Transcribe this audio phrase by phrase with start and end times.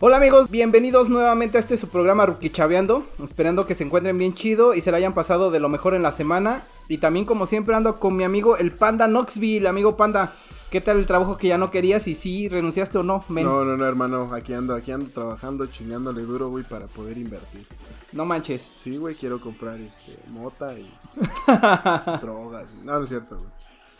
[0.00, 3.04] Hola amigos, bienvenidos nuevamente a este su programa Rookie Chaveando.
[3.24, 6.02] Esperando que se encuentren bien chido y se la hayan pasado de lo mejor en
[6.04, 6.62] la semana.
[6.86, 9.66] Y también, como siempre, ando con mi amigo el Panda Knoxville.
[9.66, 10.32] Amigo Panda,
[10.70, 13.24] ¿qué tal el trabajo que ya no querías y si renunciaste o no?
[13.28, 13.44] Men?
[13.44, 14.32] No, no, no, hermano.
[14.32, 17.66] Aquí ando, aquí ando trabajando, chingándole duro, güey, para poder invertir.
[18.12, 18.70] No manches.
[18.76, 20.88] Sí, güey, quiero comprar este mota y
[22.20, 22.68] drogas.
[22.84, 23.50] No, no es cierto, güey.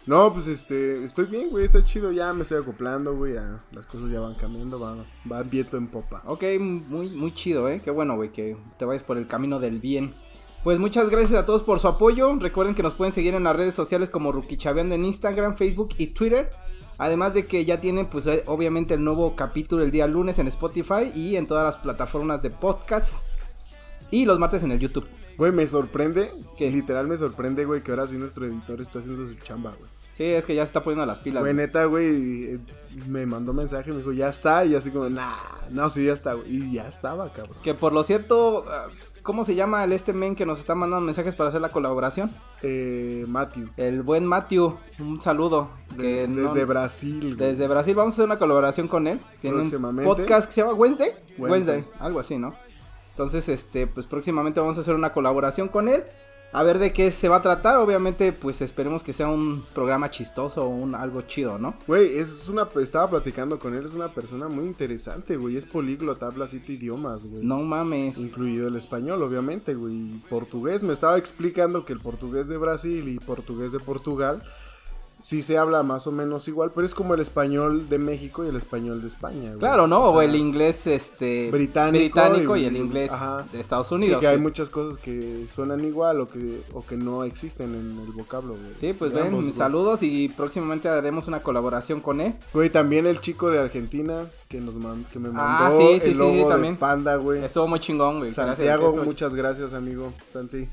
[0.09, 3.87] No, pues este, estoy bien, güey, está chido, ya me estoy acoplando, güey, ya las
[3.87, 6.23] cosas ya van cambiando, van, van viento en popa.
[6.25, 9.81] Ok, muy, muy chido, eh, qué bueno, güey, que te vayas por el camino del
[9.81, 10.15] bien.
[10.65, 13.55] Pues muchas gracias a todos por su apoyo, recuerden que nos pueden seguir en las
[13.55, 16.49] redes sociales como Rukichaveando en Instagram, Facebook y Twitter.
[16.97, 20.49] Además de que ya tienen pues eh, obviamente el nuevo capítulo el día lunes en
[20.49, 23.19] Spotify y en todas las plataformas de podcasts.
[24.11, 25.07] Y los martes en el YouTube.
[25.37, 29.29] Güey, me sorprende, que literal me sorprende, güey, que ahora sí nuestro editor está haciendo
[29.29, 29.98] su chamba, güey.
[30.19, 31.45] Sí, es que ya se está poniendo las pilas.
[31.45, 32.59] Güey, neta, güey, eh,
[33.07, 35.37] me mandó mensaje, me dijo, ya está, y yo así como, nah,
[35.71, 37.57] no, sí, ya está, güey, y ya estaba, cabrón.
[37.63, 38.89] Que por lo cierto, ah,
[39.23, 42.33] ¿cómo se llama el este men que nos está mandando mensajes para hacer la colaboración?
[42.63, 43.69] Eh, Matthew.
[43.77, 45.71] El buen Matthew, un saludo.
[45.97, 47.37] que desde Brasil.
[47.37, 47.51] Güey.
[47.53, 49.21] Desde Brasil, vamos a hacer una colaboración con él.
[49.41, 51.13] Tiene un podcast que se llama Wednesday.
[51.39, 52.57] Wednesday, algo así, ¿no?
[53.11, 56.03] Entonces, este, pues próximamente vamos a hacer una colaboración con él
[56.53, 57.79] a ver de qué se va a tratar.
[57.79, 61.75] Obviamente, pues esperemos que sea un programa chistoso o un algo chido, ¿no?
[61.87, 66.27] Güey, es una estaba platicando con él, es una persona muy interesante, güey, es políglota,
[66.27, 67.45] habla siete idiomas, güey.
[67.45, 68.19] No mames.
[68.19, 73.19] Incluido el español, obviamente, güey, portugués, me estaba explicando que el portugués de Brasil y
[73.19, 74.43] portugués de Portugal
[75.21, 78.49] sí se habla más o menos igual, pero es como el español de México y
[78.49, 79.55] el español de España.
[79.59, 80.05] Claro, ¿no?
[80.05, 83.11] O, el inglés este británico, y, el inglés
[83.53, 84.21] de Estados Unidos.
[84.21, 87.99] Sí, que hay muchas cosas que suenan igual o que, o que no existen en
[88.07, 88.57] el vocablo.
[88.79, 92.35] Sí, pues ven, saludos y próximamente haremos una colaboración con él.
[92.53, 94.77] Güey, también el chico de Argentina que nos
[95.13, 96.77] que me ah, mandó sí, sí, el logo también.
[96.77, 97.45] Panda, güey.
[97.45, 98.33] Estuvo muy chingón, güey.
[98.33, 100.13] Santiago, muchas gracias, amigo.
[100.31, 100.69] Santi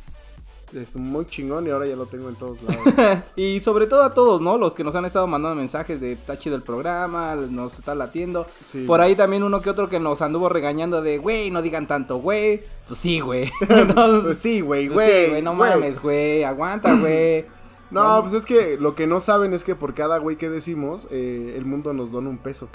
[0.76, 3.24] es muy chingón y ahora ya lo tengo en todos lados.
[3.36, 4.58] y sobre todo a todos, ¿no?
[4.58, 8.48] Los que nos han estado mandando mensajes de tachi del programa, nos está latiendo.
[8.86, 12.18] Por ahí también uno que otro que nos anduvo regañando de, güey, no digan tanto,
[12.18, 12.64] güey.
[12.88, 13.52] Pues sí, güey.
[14.24, 15.30] pues sí, güey, pues güey.
[15.30, 17.46] güey, no mames, güey, aguanta, güey.
[17.92, 21.08] No, pues es que lo que no saben es que por cada güey que decimos,
[21.12, 22.68] eh, el mundo nos dona un peso.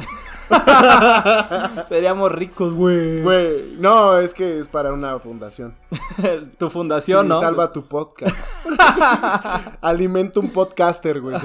[1.88, 3.22] Seríamos ricos, güey.
[3.22, 5.74] Güey, no, es que es para una fundación.
[6.58, 7.40] tu fundación, ¿no?
[7.40, 8.36] Salva tu podcast.
[9.80, 11.36] Alimenta un podcaster, güey.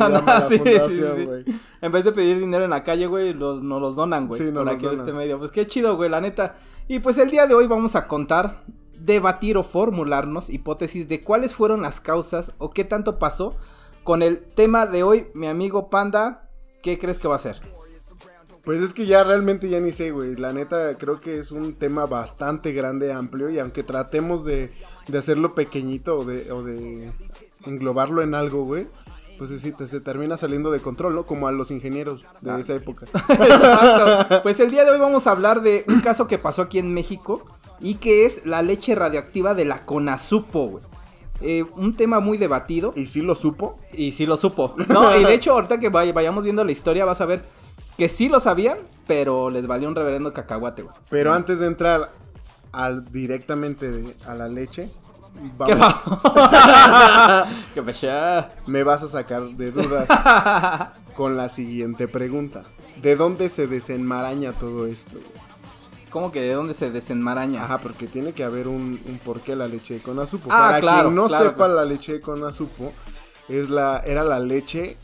[0.47, 1.59] sí, sí, sí.
[1.81, 4.41] En vez de pedir dinero en la calle, güey, nos los donan, güey.
[4.41, 5.39] Sí, por aquí este medio.
[5.39, 6.55] Pues qué chido, güey, la neta.
[6.87, 8.61] Y pues el día de hoy vamos a contar
[8.99, 13.55] debatir o formularnos hipótesis de cuáles fueron las causas o qué tanto pasó
[14.03, 16.49] con el tema de hoy, mi amigo Panda,
[16.83, 17.59] ¿qué crees que va a ser?
[18.63, 20.35] Pues es que ya realmente ya ni sé, güey.
[20.35, 23.49] La neta creo que es un tema bastante grande, amplio.
[23.51, 24.71] Y aunque tratemos de,
[25.07, 27.11] de hacerlo pequeñito o de, o de
[27.65, 28.87] englobarlo en algo, güey.
[29.37, 31.25] Pues sí, se termina saliendo de control, ¿no?
[31.25, 32.59] Como a los ingenieros de ah.
[32.59, 33.05] esa época.
[33.29, 34.41] Exacto.
[34.41, 36.91] Pues el día de hoy vamos a hablar de un caso que pasó aquí en
[36.93, 37.45] México
[37.79, 40.83] y que es la leche radioactiva de la Conasupo, güey.
[41.41, 42.93] Eh, un tema muy debatido.
[42.95, 43.77] ¿Y sí lo supo?
[43.93, 44.75] Y sí lo supo.
[44.87, 47.43] No, y de hecho, ahorita que vayamos viendo la historia, vas a ver
[47.97, 48.77] que sí lo sabían,
[49.07, 50.95] pero les valió un reverendo cacahuate, güey.
[51.09, 52.11] Pero antes de entrar
[52.71, 54.91] al, directamente a la leche,
[55.65, 55.75] ¿Qué,
[57.73, 57.81] ¿Qué
[58.67, 60.07] Me vas a sacar de dudas
[61.15, 62.63] con la siguiente pregunta.
[63.01, 65.19] ¿De dónde se desenmaraña todo esto?
[66.09, 67.63] ¿Cómo que de dónde se desenmaraña?
[67.63, 70.49] Ajá, porque tiene que haber un, un porqué la leche con azupo.
[70.51, 72.93] Ah, Para claro, quien no sepa, la leche con azupo
[73.49, 74.97] es la, era la leche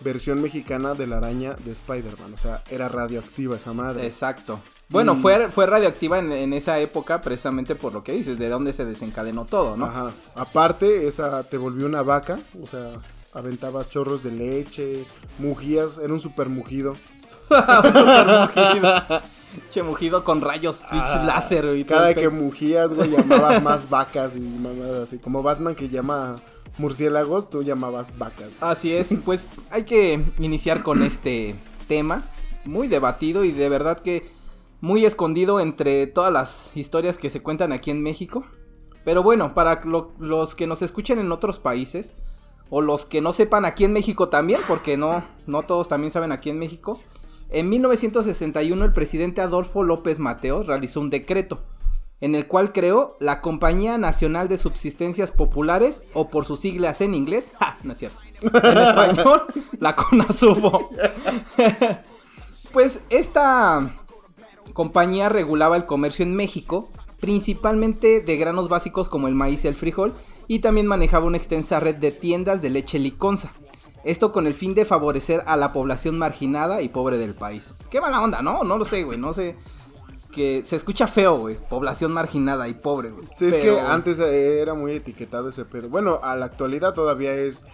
[0.00, 2.34] versión mexicana de la araña de Spider-Man.
[2.34, 4.06] O sea, era radioactiva esa madre.
[4.06, 4.60] Exacto.
[4.88, 8.84] Bueno, fue, fue radioactiva en, esa época precisamente por lo que dices, de dónde se
[8.84, 9.86] desencadenó todo, ¿no?
[9.86, 10.10] Ajá.
[10.34, 12.94] Aparte, esa te volvió una vaca, o sea,
[13.32, 15.04] aventabas chorros de leche,
[15.38, 16.94] mugías, era un super mugido.
[17.50, 19.22] un super mugido.
[19.70, 24.40] Che, mugido con rayos ah, láser, y Cada que mugías, güey, llamabas más vacas y
[24.40, 25.18] mamadas así.
[25.18, 26.36] Como Batman que llama
[26.78, 28.50] murciélagos, tú llamabas vacas.
[28.60, 31.54] Así es, pues hay que iniciar con este
[31.88, 32.24] tema.
[32.64, 34.30] Muy debatido y de verdad que
[34.80, 38.44] muy escondido entre todas las historias que se cuentan aquí en México.
[39.04, 42.12] Pero bueno, para los que nos escuchen en otros países,
[42.68, 46.32] o los que no sepan aquí en México también, porque no, no todos también saben
[46.32, 47.00] aquí en México,
[47.50, 51.60] en 1961 el presidente Adolfo López Mateos realizó un decreto
[52.20, 57.14] en el cual creó la Compañía Nacional de Subsistencias Populares o por sus siglas en
[57.14, 57.52] inglés,
[57.82, 58.18] no es cierto.
[58.42, 59.42] En español,
[59.78, 60.90] la CONASUFO.
[62.72, 63.94] pues esta
[64.72, 69.74] compañía regulaba el comercio en México, principalmente de granos básicos como el maíz y el
[69.74, 70.14] frijol,
[70.46, 73.50] y también manejaba una extensa red de tiendas de leche liconza.
[74.04, 77.74] Esto con el fin de favorecer a la población marginada y pobre del país.
[77.90, 78.64] Qué mala onda, ¿no?
[78.64, 79.56] No lo sé, güey, no sé.
[80.32, 81.56] Que se escucha feo, güey.
[81.68, 83.26] Población marginada y pobre, güey.
[83.34, 85.88] Sí, es que antes era muy etiquetado ese pedo.
[85.88, 87.64] Bueno, a la actualidad todavía es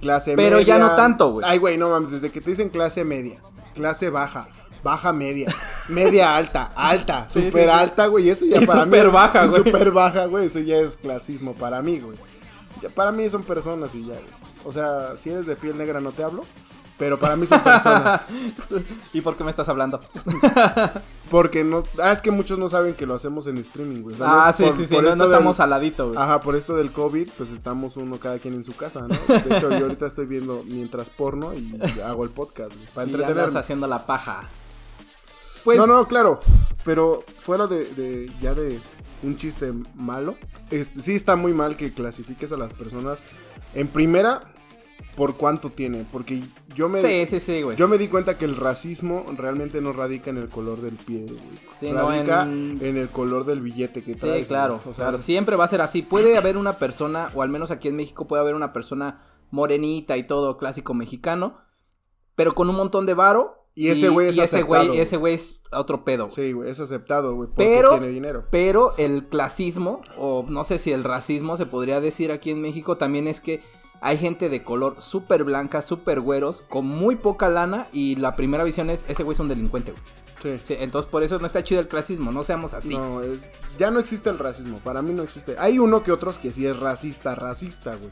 [0.00, 0.50] clase media.
[0.50, 1.46] Pero ya no tanto, güey.
[1.48, 3.40] Ay, güey, no mames, desde que te dicen clase media,
[3.74, 4.48] clase baja,
[4.82, 5.54] baja media,
[5.88, 9.62] media alta, alta, super alta, güey, eso ya para super baja, güey.
[9.64, 12.16] Super baja, güey, eso ya es clasismo para mí, güey.
[12.94, 14.46] para mí son personas y ya, güey.
[14.66, 16.44] O sea, si eres de piel negra no te hablo,
[16.98, 18.22] pero para mí son personas.
[19.12, 20.00] ¿Y por qué me estás hablando?
[21.30, 21.84] Porque no.
[22.02, 24.16] Ah, es que muchos no saben que lo hacemos en streaming, güey.
[24.20, 24.96] Ah, sí, sí, sí.
[24.96, 26.18] no, estamos al ladito, güey.
[26.18, 29.08] Ajá, por esto del COVID, pues estamos uno cada quien en su casa, ¿no?
[29.08, 32.88] De hecho, yo ahorita estoy viendo mientras porno y hago el podcast, güey.
[32.94, 33.58] Para entretenerme.
[33.58, 34.44] haciendo la paja.
[35.64, 35.78] Pues...
[35.78, 36.40] No, no, claro.
[36.84, 38.80] Pero fuera de, de ya de
[39.22, 40.36] un chiste malo.
[40.70, 43.22] Este, sí está muy mal que clasifiques a las personas
[43.74, 44.55] en primera
[45.16, 46.42] por cuánto tiene, porque
[46.74, 47.00] yo me
[47.76, 51.26] Yo me di cuenta que el racismo realmente no radica en el color del pie,
[51.80, 52.78] radica en...
[52.80, 54.42] el color del billete que traes.
[54.42, 56.02] Sí, claro, o sea, siempre va a ser así.
[56.02, 60.16] Puede haber una persona o al menos aquí en México puede haber una persona morenita
[60.16, 61.58] y todo clásico mexicano,
[62.34, 65.60] pero con un montón de varo y ese güey es ese güey, ese güey es
[65.70, 66.30] otro pedo.
[66.30, 68.44] Sí, güey, es aceptado, güey, porque pero, tiene dinero.
[68.50, 72.96] Pero el clasismo, o no sé si el racismo se podría decir aquí en México,
[72.96, 73.62] también es que
[74.00, 78.64] hay gente de color súper blanca, súper güeros, con muy poca lana y la primera
[78.64, 80.02] visión es, ese güey es un delincuente, güey.
[80.64, 80.74] Sí.
[80.78, 82.96] Entonces por eso no está chido el clasismo, no seamos así.
[82.96, 83.20] No,
[83.78, 85.56] ya no existe el racismo, para mí no existe.
[85.58, 88.10] Hay uno que otros que sí es racista, racista, güey.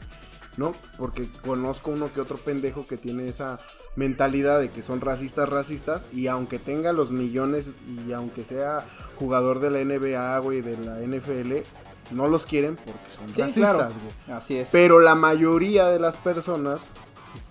[0.57, 0.73] ¿No?
[0.97, 3.57] Porque conozco uno que otro pendejo que tiene esa
[3.97, 7.71] mentalidad de que son racistas, racistas, y aunque tenga los millones
[8.07, 8.85] y aunque sea
[9.17, 11.67] jugador de la NBA, güey, de la NFL,
[12.11, 14.37] no los quieren porque son racistas, güey.
[14.37, 14.69] Así es.
[14.71, 16.85] Pero la mayoría de las personas,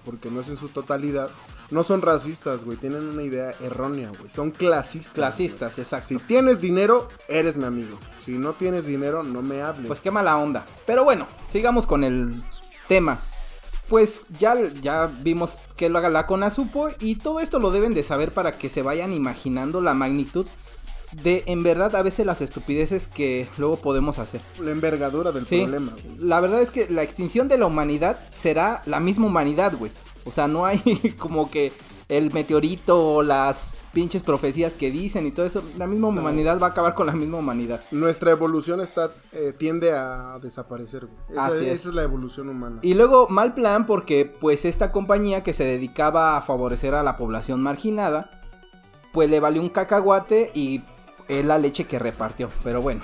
[0.05, 1.31] porque no es en su totalidad,
[1.71, 2.77] no son racistas, güey.
[2.77, 4.31] Tienen una idea errónea, güey.
[4.31, 5.15] Son clasistas.
[5.15, 6.09] Clasistas, exacto.
[6.09, 7.99] Si tienes dinero, eres mi amigo.
[8.21, 9.87] Si no tienes dinero, no me hables.
[9.87, 10.65] Pues qué mala onda.
[10.87, 12.43] Pero bueno, sigamos con el
[12.87, 13.19] tema.
[13.89, 18.03] Pues ya, ya vimos que lo haga la CONASUPO y todo esto lo deben de
[18.03, 20.47] saber para que se vayan imaginando la magnitud
[21.23, 24.41] de en verdad a veces las estupideces que luego podemos hacer.
[24.61, 25.93] La envergadura del problema.
[26.19, 29.93] La verdad es que la extinción de la humanidad será la misma humanidad, güey.
[30.25, 30.81] O sea, no hay
[31.19, 31.73] como que
[32.09, 36.67] el meteorito o las pinches profecías que dicen y todo eso, la misma humanidad va
[36.67, 37.81] a acabar con la misma humanidad.
[37.93, 41.19] Nuestra evolución está eh, tiende a desaparecer, güey.
[41.31, 41.81] Esa, Así es.
[41.81, 42.81] esa es la evolución humana.
[42.83, 47.17] Y luego mal plan porque pues esta compañía que se dedicaba a favorecer a la
[47.17, 48.43] población marginada,
[49.13, 50.83] pues le valió un cacahuate y
[51.29, 52.49] es la leche que repartió.
[52.63, 53.03] Pero bueno.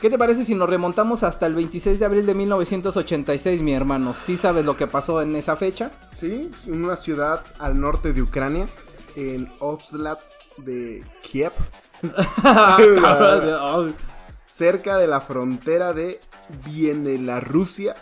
[0.00, 4.14] ¿Qué te parece si nos remontamos hasta el 26 de abril de 1986, mi hermano?
[4.14, 5.90] ¿Sí sabes lo que pasó en esa fecha?
[6.14, 8.66] Sí, en una ciudad al norte de Ucrania,
[9.14, 10.22] en Oblast
[10.56, 11.52] de Kiev.
[14.46, 16.20] cerca de la frontera de
[16.64, 17.94] Bielorrusia.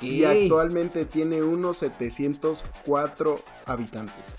[0.00, 4.34] Y actualmente tiene unos 704 habitantes.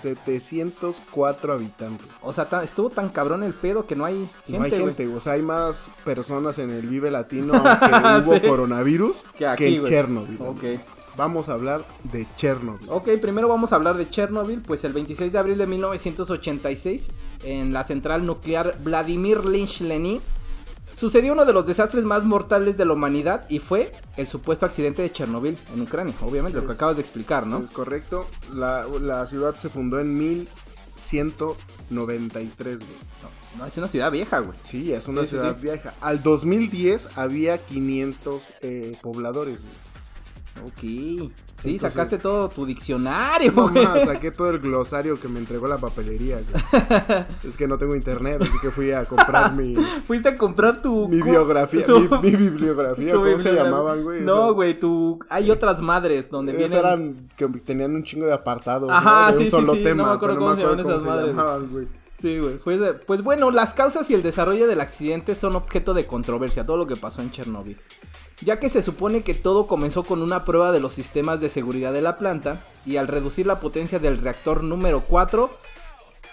[0.00, 2.06] 704 habitantes.
[2.22, 4.58] O sea, estuvo tan cabrón el pedo que no hay gente.
[4.58, 9.18] No hay gente, o sea, hay más personas en el Vive Latino aunque hubo coronavirus
[9.36, 10.38] que, en Chernobyl.
[11.16, 12.88] Vamos a hablar de Chernobyl.
[12.90, 14.60] Ok, primero vamos a hablar de Chernobyl.
[14.60, 17.10] Pues el 26 de abril de 1986,
[17.42, 20.20] en la central nuclear Vladimir Lynch Leny
[20.98, 25.00] Sucedió uno de los desastres más mortales de la humanidad y fue el supuesto accidente
[25.00, 27.62] de Chernobyl en Ucrania, obviamente, lo que acabas de explicar, ¿no?
[27.62, 28.26] Es correcto.
[28.52, 28.84] La,
[29.26, 32.90] ciudad se fundó en 1193, güey.
[33.56, 34.58] No, es una ciudad vieja, güey.
[34.64, 35.94] Sí, es una ciudad vieja.
[36.00, 39.87] Al 2010 había 500 eh, pobladores, güey.
[40.64, 41.30] Ok.
[41.62, 46.40] Sí, sacaste todo tu diccionario, Mamá, saqué todo el glosario que me entregó la papelería.
[47.42, 49.74] es que no tengo internet, así que fui a comprar mi.
[50.06, 51.08] Fuiste a comprar tu.
[51.08, 51.84] Mi biografía,
[52.22, 53.12] mi, bibliografía.
[53.14, 54.22] ¿Cómo se llamaban, güey?
[54.22, 55.18] No, güey, tu.
[55.28, 56.78] Hay otras madres donde vienen.
[56.78, 58.88] eran que tenían un chingo de apartados.
[58.92, 61.34] Ajá, sí, un sí, No me acuerdo cómo se llaman esas madres.
[62.20, 62.58] Sí, güey.
[62.58, 66.76] Pues, pues, bueno, las causas y el desarrollo del accidente son objeto de controversia, todo
[66.76, 67.76] lo que pasó en Chernobyl
[68.40, 71.92] ya que se supone que todo comenzó con una prueba de los sistemas de seguridad
[71.92, 75.50] de la planta y al reducir la potencia del reactor número 4,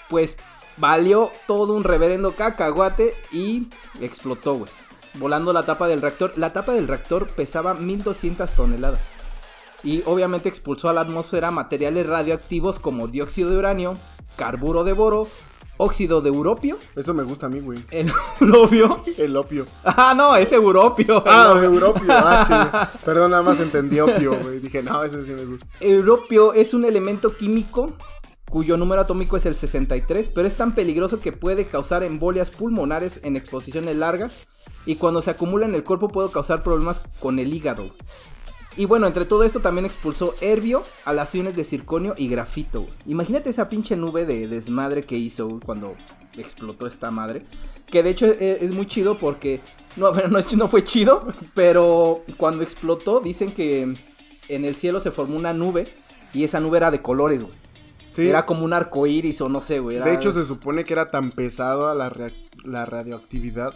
[0.09, 0.37] pues
[0.77, 3.67] valió todo un reverendo cacahuate y
[3.99, 4.71] explotó, güey.
[5.15, 6.33] Volando la tapa del reactor.
[6.37, 9.01] La tapa del reactor pesaba 1200 toneladas.
[9.83, 13.97] Y obviamente expulsó a la atmósfera materiales radioactivos como dióxido de uranio,
[14.35, 15.27] carburo de boro,
[15.77, 16.77] óxido de europio.
[16.95, 17.79] Eso me gusta a mí, güey.
[17.91, 19.03] El europio.
[19.17, 19.65] El opio.
[19.83, 21.23] Ah, no, es europio.
[21.25, 22.05] Ah, europio.
[22.09, 22.89] Ah.
[23.03, 24.59] Perdón, nada más entendí opio, güey.
[24.59, 25.67] Dije, no, ese sí me gusta.
[25.79, 27.93] Europio es un elemento químico
[28.49, 33.19] cuyo número atómico es el 63, pero es tan peligroso que puede causar embolias pulmonares
[33.23, 34.47] en exposiciones largas
[34.85, 37.93] y cuando se acumula en el cuerpo puede causar problemas con el hígado.
[38.77, 42.81] Y bueno, entre todo esto también expulsó herbio, alaciones de circonio y grafito.
[42.81, 42.93] güey.
[43.07, 45.95] Imagínate esa pinche nube de desmadre que hizo güey, cuando
[46.37, 47.45] explotó esta madre.
[47.89, 49.61] Que de hecho e- es, muy chido porque...
[49.95, 53.95] No, bueno, no, no fue chido, pero cuando explotó dicen que
[54.49, 55.87] en el cielo se formó una nube
[56.33, 57.53] y esa nube era de colores, güey.
[58.11, 58.27] Sí.
[58.27, 59.97] Era como un arco iris o no sé, güey.
[59.97, 62.31] era- De hecho, se supone que era tan pesado la, rea-
[62.65, 63.73] la radioactividad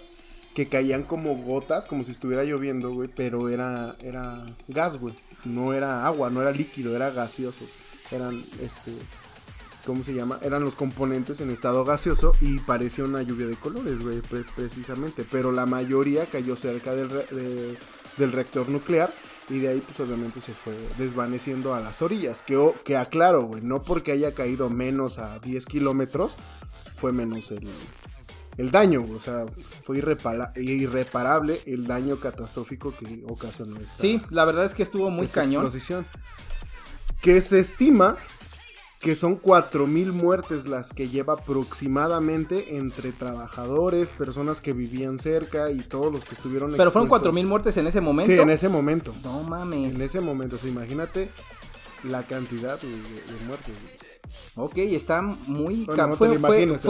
[0.55, 5.15] que caían como gotas, como si estuviera lloviendo, güey, pero era, era gas, güey.
[5.45, 7.65] No era agua, no era líquido, era gaseoso.
[8.11, 8.91] Eran, este,
[9.85, 10.39] ¿cómo se llama?
[10.41, 15.25] Eran los componentes en estado gaseoso y parecía una lluvia de colores, güey, pre- precisamente.
[15.29, 17.77] Pero la mayoría cayó cerca del, re- de-
[18.17, 19.13] del reactor nuclear
[19.49, 22.41] y de ahí, pues obviamente se fue desvaneciendo a las orillas.
[22.41, 26.35] Que, o- que aclaro, güey, no porque haya caído menos a 10 kilómetros,
[26.97, 27.65] fue menos el,
[28.59, 29.45] el daño, o sea,
[29.83, 35.09] fue irrepara- irreparable el daño catastrófico que ocasionó esta, Sí, la verdad es que estuvo
[35.09, 35.63] muy cañón.
[35.63, 36.05] explosión.
[37.21, 38.17] Que se estima
[38.99, 45.79] que son 4.000 muertes las que lleva aproximadamente entre trabajadores, personas que vivían cerca y
[45.79, 47.29] todos los que estuvieron Pero fueron expuestos.
[47.29, 48.29] 4000 muertes en ese momento.
[48.31, 49.13] Sí, en ese momento.
[49.23, 49.95] No mames.
[49.95, 51.29] En ese momento, o sea, imagínate
[52.03, 53.73] la cantidad de, de muertes.
[54.55, 55.85] Ok, está muy...
[55.85, 56.27] Bueno, no fue,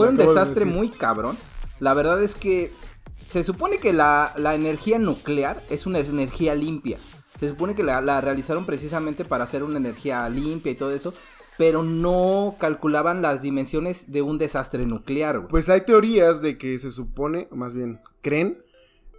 [0.08, 1.36] un de desastre muy cabrón.
[1.80, 2.70] La verdad es que
[3.16, 6.98] se supone que la, la energía nuclear es una energía limpia.
[7.38, 11.14] Se supone que la, la realizaron precisamente para hacer una energía limpia y todo eso.
[11.58, 15.46] Pero no calculaban las dimensiones de un desastre nuclear.
[15.48, 18.62] Pues hay teorías de que se supone, más bien creen,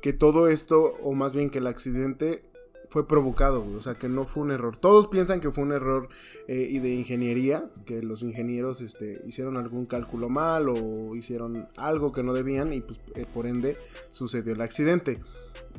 [0.01, 2.50] que todo esto, o más bien que el accidente
[2.91, 3.65] fue provocado.
[3.75, 4.77] O sea, que no fue un error.
[4.77, 6.09] Todos piensan que fue un error
[6.47, 12.11] eh, y de ingeniería, que los ingenieros este, hicieron algún cálculo mal o hicieron algo
[12.11, 13.77] que no debían y pues eh, por ende
[14.11, 15.19] sucedió el accidente.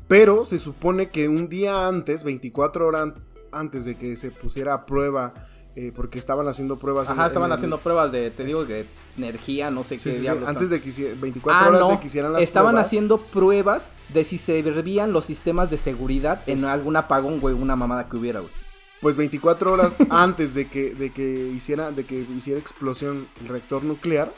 [0.09, 3.15] Pero se supone que un día antes, 24 horas an-
[3.53, 5.35] antes de que se pusiera a prueba,
[5.75, 7.09] eh, porque estaban haciendo pruebas.
[7.09, 8.87] Ajá, en estaban el- haciendo pruebas de, te digo, de
[9.17, 10.49] energía, no sé Sí, qué sí, sí, diablos.
[10.49, 11.89] antes de que hiciera, 24 Ah, horas no.
[11.91, 15.79] de que hicieran las Estaban pruebas, haciendo pruebas de si se servían los sistemas de
[15.79, 18.53] seguridad en algún apagón, güey, una mamada que hubiera, güey.
[19.01, 23.83] Pues 24 horas antes de que, de que hiciera, de que hiciera explosión el reactor
[23.83, 24.33] nuclear,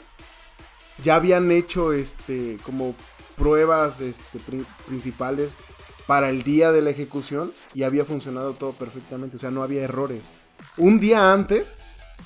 [1.03, 2.95] ya habían hecho este como
[3.35, 5.55] pruebas este, pri- principales
[6.07, 9.81] para el día de la ejecución y había funcionado todo perfectamente, o sea, no había
[9.83, 10.25] errores.
[10.77, 11.75] Un día antes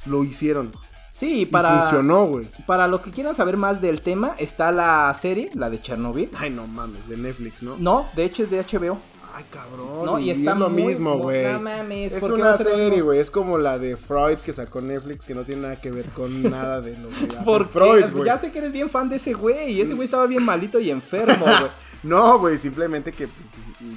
[0.05, 0.71] lo hicieron
[1.17, 2.47] Sí, y para, funcionó, güey.
[2.65, 6.29] para los que quieran saber más del tema, está la serie, la de Chernobyl.
[6.37, 7.75] Ay, no mames, de Netflix, ¿no?
[7.77, 8.97] No, de hecho es de HBO.
[9.35, 10.05] Ay, cabrón.
[10.05, 11.43] No, y está es lo muy- mismo, güey.
[11.51, 13.19] no mames, es ¿por qué va una serie, güey.
[13.19, 16.41] Es como la de Freud que sacó Netflix, que no tiene nada que ver con
[16.49, 17.67] nada de lo que hace ¿Por?
[17.67, 18.25] Freud, güey.
[18.25, 19.73] Ya sé que eres bien fan de ese güey.
[19.73, 21.71] Y ese güey estaba bien malito y enfermo, güey.
[22.01, 23.47] No, güey, simplemente que pues,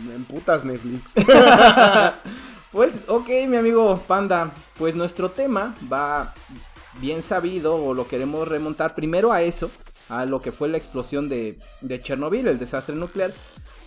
[0.09, 1.13] me emputas Netflix.
[2.73, 4.53] Pues, ok, mi amigo Panda.
[4.79, 6.35] Pues nuestro tema va
[7.01, 9.71] bien sabido o lo queremos remontar primero a eso,
[10.09, 13.33] a lo que fue la explosión de, de Chernobyl, el desastre nuclear.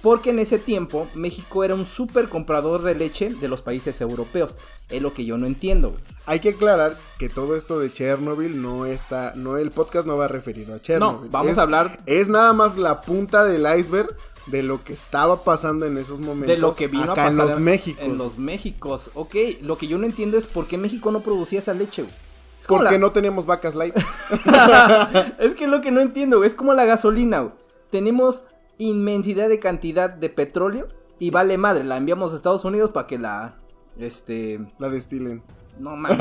[0.04, 4.56] Porque en ese tiempo México era un súper comprador de leche de los países europeos.
[4.90, 5.90] Es lo que yo no entiendo.
[5.90, 6.02] güey.
[6.28, 10.28] Hay que aclarar que todo esto de Chernobyl no está, no el podcast no va
[10.28, 11.24] referido a Chernobyl.
[11.26, 14.16] No, vamos Es- a hablar Es nada más la punta del iceberg
[14.48, 16.48] de lo que estaba pasando en esos momentos.
[16.50, 18.04] de lo que vino acá a pasar en los Méxicos.
[18.04, 19.12] En los Méxicos.
[19.16, 22.04] Ok, lo que yo no entiendo es por qué México no producía esa leche.
[22.04, 22.14] güey.
[22.60, 23.96] Es como Porque la- no tenemos vacas light.
[25.40, 27.54] es que lo que no entiendo, güey, es como la gasolina, güey.
[27.92, 28.44] Tenemos
[28.78, 30.88] inmensidad de cantidad de petróleo
[31.20, 33.56] y vale madre, la enviamos a Estados Unidos para que la
[33.98, 35.44] este la destilen.
[35.80, 36.18] no mames.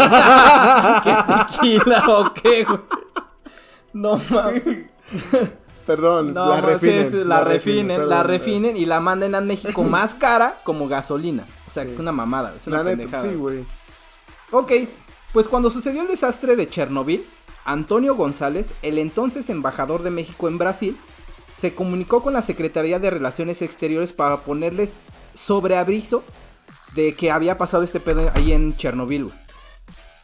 [1.03, 2.81] ¿Qué es tequila o qué, güey?
[3.93, 4.63] No mames.
[5.87, 7.29] Perdón, No, la refinen.
[7.29, 11.47] la, refinen, perdón, la refinen y la manden a México más cara como gasolina.
[11.67, 13.65] O sea, que es una mamada, es una La neta, sí, güey.
[14.51, 14.73] Ok,
[15.33, 17.25] pues cuando sucedió el desastre de Chernobyl,
[17.65, 20.97] Antonio González, el entonces embajador de México en Brasil,
[21.53, 24.95] se comunicó con la Secretaría de Relaciones Exteriores para ponerles
[25.35, 26.23] sobre aviso
[26.95, 29.25] de que había pasado este pedo ahí en Chernobyl.
[29.25, 29.37] güey.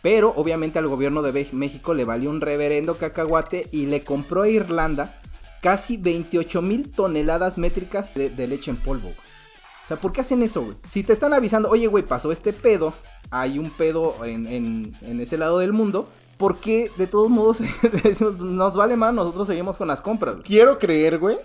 [0.03, 4.49] Pero obviamente al gobierno de México le valió un reverendo cacahuate y le compró a
[4.49, 5.20] Irlanda
[5.63, 9.03] casi 28 mil toneladas métricas de, de leche en polvo.
[9.05, 9.15] güey.
[9.15, 10.77] O sea, ¿por qué hacen eso, güey?
[10.89, 12.93] Si te están avisando, oye, güey, pasó este pedo,
[13.31, 17.59] hay un pedo en, en- en ese lado del mundo, ¿por qué de todos modos
[18.41, 19.13] nos vale más?
[19.15, 20.37] Nosotros seguimos con las compras.
[20.45, 21.37] Quiero creer, güey,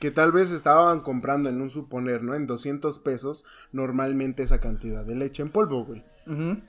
[0.00, 2.34] que tal vez estaban comprando en un suponer, ¿no?
[2.34, 6.02] En 200 pesos normalmente esa cantidad de leche en polvo, güey.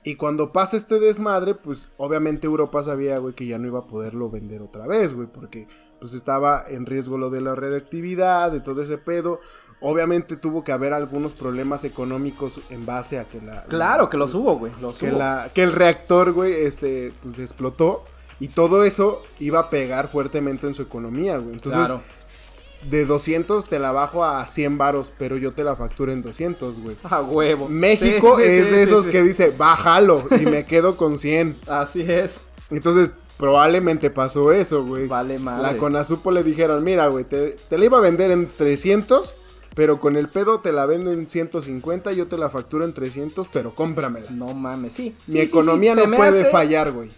[0.04, 3.86] Y cuando pasa este desmadre, pues obviamente Europa sabía, güey, que ya no iba a
[3.86, 5.66] poderlo vender otra vez, güey, porque
[6.06, 9.40] pues estaba en riesgo lo de la radioactividad, de todo ese pedo.
[9.80, 13.64] Obviamente tuvo que haber algunos problemas económicos en base a que la...
[13.64, 14.72] Claro, que los hubo, güey.
[15.00, 18.04] que, La, que el reactor, güey, este, pues explotó.
[18.38, 21.54] Y todo eso iba a pegar fuertemente en su economía, güey.
[21.54, 22.02] Entonces, claro
[22.88, 26.80] de 200 te la bajo a 100 varos, pero yo te la facturo en 200,
[26.82, 26.96] güey.
[27.02, 27.68] A huevo.
[27.68, 31.56] México es de esos que dice, bájalo y me quedo con 100.
[31.66, 32.42] Así es.
[32.70, 35.06] Entonces, probablemente pasó eso, güey.
[35.06, 35.62] Vale, madre.
[35.62, 39.34] La Conasupo le dijeron, mira, güey, te, te la iba a vender en 300,
[39.74, 43.48] pero con el pedo te la vendo en 150, yo te la facturo en 300,
[43.52, 44.30] pero cómpramela.
[44.30, 45.14] No mames, sí.
[45.26, 47.08] Mi economía no puede fallar, güey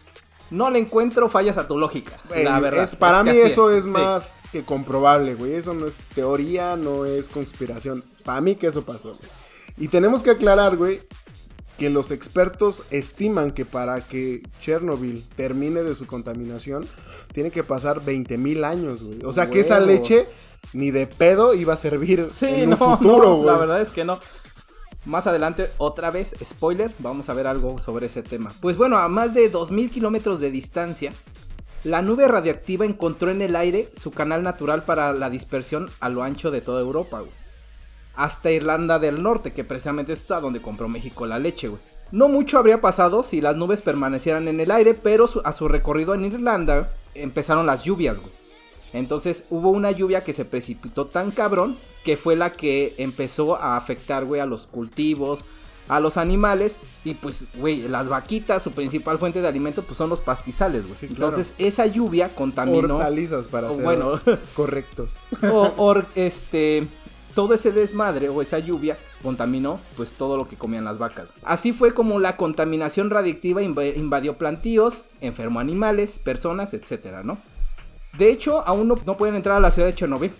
[0.50, 2.18] no le encuentro fallas a tu lógica.
[2.30, 2.88] la verdad.
[2.98, 5.54] para mí eso es, más que comprobable, güey.
[5.54, 8.04] Eso no es teoría, no es conspiración.
[8.24, 9.30] Para mí que eso pasó, güey.
[9.76, 11.02] Y tenemos que aclarar, güey,
[11.78, 16.86] que los expertos estiman que para que Chernobyl termine de su contaminación,
[17.32, 19.20] tiene que pasar 20 mil años, güey.
[19.24, 20.26] O sea que esa leche
[20.72, 23.46] ni de pedo iba a servir en un futuro, güey.
[23.46, 24.18] la verdad es que no.
[25.06, 28.52] Más adelante, otra vez, spoiler, vamos a ver algo sobre ese tema.
[28.60, 31.12] Pues bueno, a más de 2.000 kilómetros de distancia,
[31.84, 36.24] la nube radioactiva encontró en el aire su canal natural para la dispersión a lo
[36.24, 37.37] ancho de toda Europa, güey.
[38.18, 41.80] Hasta Irlanda del Norte, que precisamente es a donde compró México la leche, güey.
[42.10, 46.14] No mucho habría pasado si las nubes permanecieran en el aire, pero a su recorrido
[46.14, 48.32] en Irlanda empezaron las lluvias, güey.
[48.92, 53.76] Entonces hubo una lluvia que se precipitó tan cabrón que fue la que empezó a
[53.76, 55.44] afectar, güey, a los cultivos,
[55.88, 56.76] a los animales.
[57.04, 60.98] Y pues, güey, las vaquitas, su principal fuente de alimento, pues son los pastizales, güey.
[61.02, 62.96] Entonces esa lluvia contaminó.
[62.96, 64.20] Hortalizas para ser bueno,
[64.54, 65.14] correctos.
[65.50, 66.86] O, este.
[67.38, 71.32] Todo ese desmadre o esa lluvia contaminó pues todo lo que comían las vacas.
[71.44, 77.38] Así fue como la contaminación radiactiva invadió plantíos, enfermó animales, personas, etcétera, ¿no?
[78.18, 80.32] De hecho, aún no, pueden entrar a la ciudad de Chernobyl.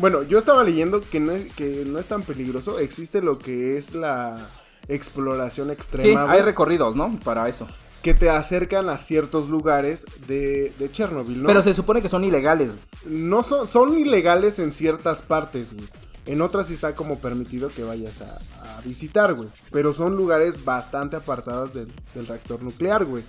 [0.00, 2.80] Bueno, yo estaba leyendo que no, que no es tan peligroso.
[2.80, 4.48] Existe lo que es la
[4.88, 6.26] exploración extrema.
[6.26, 7.16] Sí, hay recorridos, ¿no?
[7.22, 7.68] Para eso.
[8.02, 11.46] Que te acercan a ciertos lugares de, de Chernobyl, ¿no?
[11.46, 12.72] Pero se supone que son ilegales.
[13.06, 15.86] No son, son ilegales en ciertas partes, güey.
[16.26, 18.38] En otras sí está como permitido que vayas a,
[18.84, 19.48] visitar, güey.
[19.70, 23.22] Pero son lugares bastante apartados del, del reactor nuclear, güey.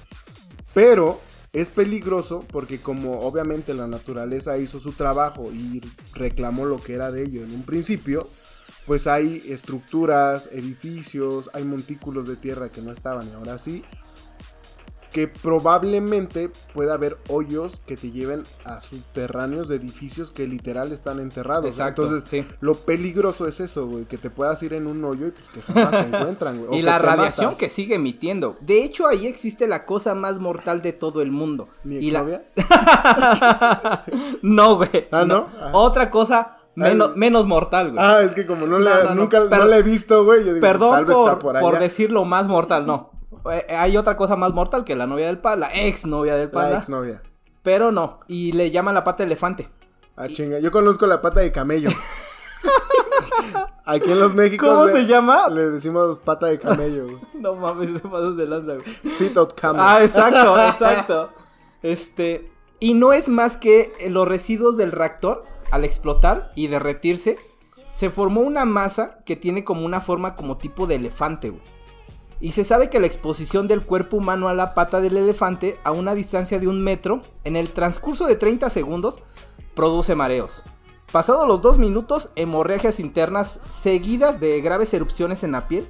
[0.73, 1.21] Pero
[1.53, 5.81] es peligroso porque como obviamente la naturaleza hizo su trabajo y
[6.13, 8.27] reclamó lo que era de ello en un principio,
[8.85, 13.85] pues hay estructuras, edificios, hay montículos de tierra que no estaban y ahora sí,
[15.15, 21.21] que probablemente pueda haber hoyos que te lleven a subterráneos de edificios que literal están
[21.21, 21.67] enterrados.
[21.67, 22.03] Exacto.
[22.03, 25.49] Entonces, lo peligroso es eso, güey, que te puedas ir en un hoyo y pues
[25.49, 26.79] que jamás te encuentran, güey.
[26.79, 28.57] y la radiación que sigue emitiendo.
[28.59, 31.69] De hecho, ahí existe la cosa más mortal de todo el mundo.
[31.85, 32.25] ¿Mi y la...
[34.41, 35.07] no, güey.
[35.11, 35.47] Ah, ¿no?
[35.57, 35.69] Ah.
[35.71, 38.05] Otra cosa Menos, menos, mortal, güey.
[38.05, 40.43] Ah, es que como no, la, nunca no la he visto, güey.
[40.43, 43.14] Pues, perdón por, por decirlo más mortal, no.
[43.51, 46.49] Eh, hay otra cosa más mortal que la novia del pa, la ex novia del
[46.49, 46.69] pa.
[46.69, 47.21] La ex novia.
[47.63, 49.69] Pero no, y le llaman la pata de elefante.
[50.15, 51.89] Ah, chinga, yo conozco la pata de camello.
[53.85, 54.65] Aquí en los México.
[54.65, 55.49] ¿Cómo se llama?
[55.49, 57.19] Le decimos pata de camello.
[57.33, 58.85] no mames, te pasas de lanza, güey.
[59.17, 59.81] Feet of camel.
[59.83, 61.29] Ah, exacto, exacto.
[61.83, 67.37] Este, y no es más que los residuos del reactor al explotar y derretirse
[67.91, 71.74] se formó una masa que tiene como una forma como tipo de elefante, güey.
[72.39, 75.91] Y se sabe que la exposición del cuerpo humano a la pata del elefante a
[75.91, 79.23] una distancia de un metro, en el transcurso de 30 segundos,
[79.73, 80.63] produce mareos.
[81.11, 85.87] Pasados los dos minutos, hemorragias internas seguidas de graves erupciones en la piel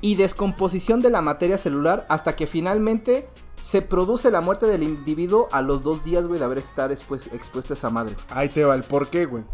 [0.00, 3.28] y descomposición de la materia celular hasta que finalmente
[3.60, 7.72] se produce la muerte del individuo a los dos días, güey, de haber estar expuesto
[7.72, 8.14] a esa madre.
[8.30, 9.44] Ahí te va el porqué, güey.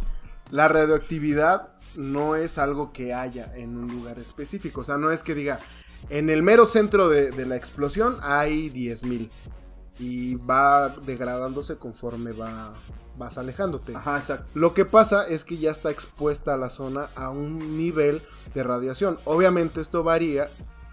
[0.51, 4.81] La radioactividad no es algo que haya en un lugar específico.
[4.81, 5.61] O sea, no es que diga,
[6.09, 9.29] en el mero centro de, la explosión hay 10.000
[9.99, 12.73] y va degradándose conforme va,
[13.19, 13.95] vas alejándote.
[13.95, 14.49] Ajá, exacto.
[14.55, 18.23] Lo que pasa es que ya está expuesta la zona a un nivel
[18.55, 19.19] de radiación.
[19.25, 20.49] Obviamente esto varía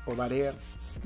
[0.06, 0.54] o varía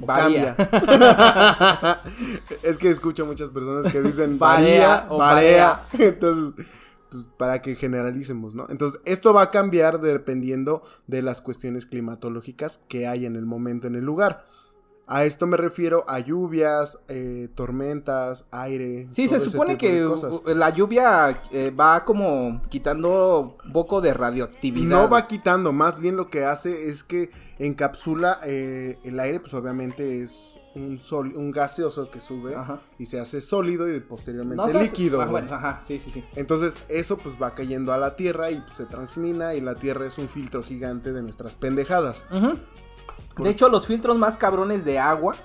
[0.01, 0.55] o cambia.
[2.63, 5.81] es que escucho muchas personas que dicen varía, o varía.
[5.93, 6.65] Entonces,
[7.11, 8.67] pues, para que generalicemos, ¿no?
[8.69, 13.87] Entonces, esto va a cambiar dependiendo de las cuestiones climatológicas que hay en el momento
[13.87, 14.45] en el lugar.
[15.07, 19.09] A esto me refiero a lluvias, eh, tormentas, aire.
[19.11, 20.07] Sí, se supone que
[20.55, 24.87] la lluvia eh, va como quitando un poco de radioactividad.
[24.87, 29.53] No va quitando, más bien lo que hace es que encapsula eh, el aire, pues
[29.53, 32.79] obviamente es un, sol, un gaseoso que sube Ajá.
[32.97, 35.21] y se hace sólido y posteriormente No líquido.
[35.21, 36.23] Ah, bueno, ajá, sí, sí, sí.
[36.35, 40.05] Entonces eso pues va cayendo a la tierra y pues, se transmina y la tierra
[40.07, 42.25] es un filtro gigante de nuestras pendejadas.
[43.35, 45.35] Por- De hecho, los filtros más cabrones de agua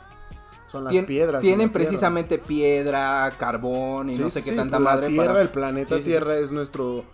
[0.69, 1.41] Son las tien- piedras.
[1.41, 1.85] tienen la tierra.
[1.89, 5.49] precisamente piedra, carbón y Sí, no sé sí, qué tanta la madre Tierra, para- el
[5.49, 6.03] planeta sí.
[6.05, 7.05] Tierra es nuestro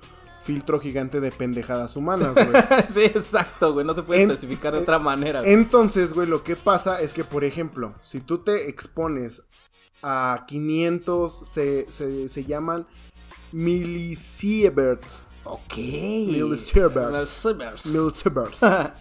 [0.44, 2.46] filtro gigante de pendejadas humanas, güey.
[2.92, 3.86] sí, exacto, güey.
[3.86, 5.40] No se puede En- especificar de en- otra manera.
[5.40, 5.52] güey.
[5.52, 9.42] Entonces, güey, lo que pasa es que, por ejemplo, si tú te expones
[10.02, 12.86] a 500, se, se, se llaman
[13.52, 15.22] millisieverts.
[15.44, 15.76] Ok.
[15.76, 17.12] Millisieverts.
[17.12, 17.86] Millisieverts.
[17.86, 18.58] Millisieverts.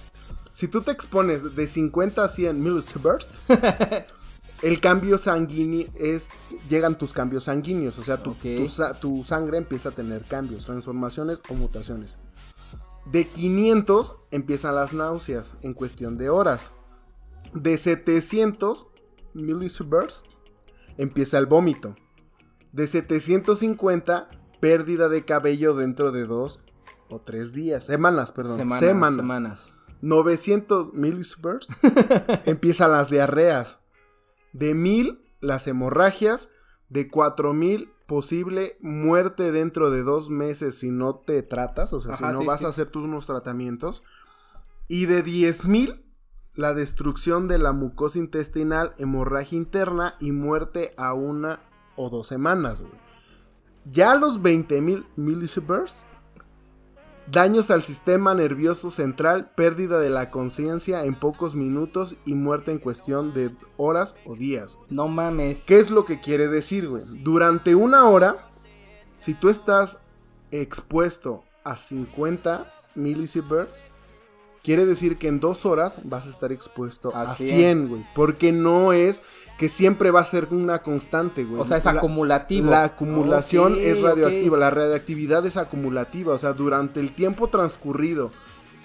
[0.53, 3.27] si tú te expones de 50 a 100 millisieverts,
[4.61, 6.29] el cambio sanguíneo es.
[6.69, 7.97] Llegan tus cambios sanguíneos.
[7.97, 8.35] O sea, tu,
[8.99, 12.19] tu sangre empieza a tener cambios, transformaciones o mutaciones.
[13.05, 16.71] De 500 empiezan las náuseas en cuestión de horas.
[17.53, 18.87] De 700
[19.33, 20.23] millisieverts
[20.97, 21.95] empieza el vómito.
[22.71, 26.61] De 750 pérdida de cabello dentro de dos
[27.09, 27.85] o tres días.
[27.85, 28.57] Semanas, perdón.
[28.57, 29.15] Semanas, Semanas.
[29.15, 29.73] semanas.
[30.01, 31.67] 900 millisieverts
[32.45, 33.80] empiezan las diarreas.
[34.53, 36.49] De 1000 las hemorragias.
[36.89, 42.27] De 4000 posible muerte dentro de dos meses si no te tratas, o sea, Ajá,
[42.27, 42.65] si no sí, vas sí.
[42.65, 44.03] a hacer tus unos tratamientos.
[44.89, 46.03] Y de 10000
[46.53, 51.61] la destrucción de la mucosa intestinal, hemorragia interna y muerte a una
[51.95, 52.93] o dos semanas, güey.
[53.85, 56.05] Ya los 20.000 millisieverts,
[57.27, 62.79] daños al sistema nervioso central, pérdida de la conciencia en pocos minutos y muerte en
[62.79, 64.77] cuestión de horas o días.
[64.89, 65.63] No mames.
[65.65, 67.03] ¿Qué es lo que quiere decir, güey?
[67.07, 68.49] Durante una hora,
[69.17, 69.99] si tú estás
[70.51, 73.85] expuesto a 50 millisieverts,
[74.63, 77.49] quiere decir que en dos horas vas a estar expuesto A a 100.
[77.57, 78.05] 100, güey.
[78.15, 79.21] Porque no es
[79.57, 81.61] que siempre va a ser una constante, güey.
[81.61, 82.69] O sea, es La- acumulativo.
[82.71, 88.31] la acumulación es radioactiva, la radioactividad es acumulativa, o sea, durante el tiempo transcurrido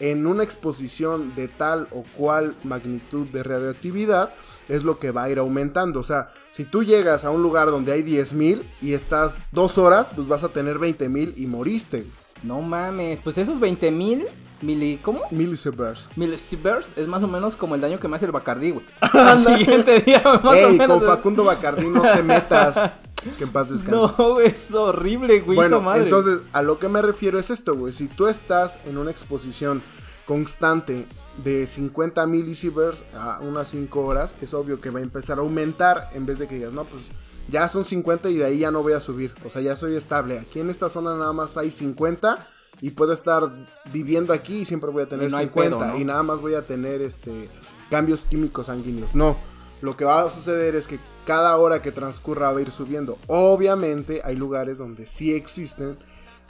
[0.00, 4.34] en una exposición de tal o cual magnitud de radioactividad
[4.68, 7.70] es lo que va a ir aumentando, o sea, si tú llegas a un lugar
[7.70, 12.06] donde hay 10.000 y estás dos horas, pues vas a tener 20.000 y moriste,
[12.42, 13.20] No mames.
[13.20, 14.26] Pues esos 20 mil
[14.62, 14.98] mili...
[15.02, 15.20] ¿Cómo?
[15.30, 16.10] millisieverts.
[16.16, 18.84] Millisieverts es más o menos como el daño que me hace el Bacardí, güey.
[19.00, 20.98] Al siguiente día, más o Ey, menos.
[20.98, 22.92] con Facundo Bacardí no te metas,
[23.38, 24.12] que en paz descanse.
[24.18, 25.56] No, es horrible, güey.
[25.56, 26.02] Bueno, esa madre.
[26.04, 27.92] entonces a lo que me refiero es esto, güey.
[27.92, 29.82] Si tú estás en una exposición
[30.26, 31.06] constante
[31.44, 36.08] de 50 millisieverts a unas 5 horas, es obvio que va a empezar a aumentar
[36.14, 37.04] en vez de que digas, no, pues
[37.48, 39.32] ya son 50 y de ahí ya no voy a subir.
[39.44, 40.38] O sea, ya soy estable.
[40.38, 42.44] Aquí en esta zona nada más hay 50
[42.80, 43.50] y puedo estar
[43.92, 45.98] viviendo aquí y siempre voy a tener Y no hay 50 pedo, ¿no?
[45.98, 47.48] y nada más voy a tener este
[47.90, 49.14] cambios químicos sanguíneos.
[49.14, 49.36] No.
[49.82, 53.18] Lo que va a suceder es que cada hora que transcurra va a ir subiendo.
[53.26, 55.98] Obviamente hay lugares donde sí existen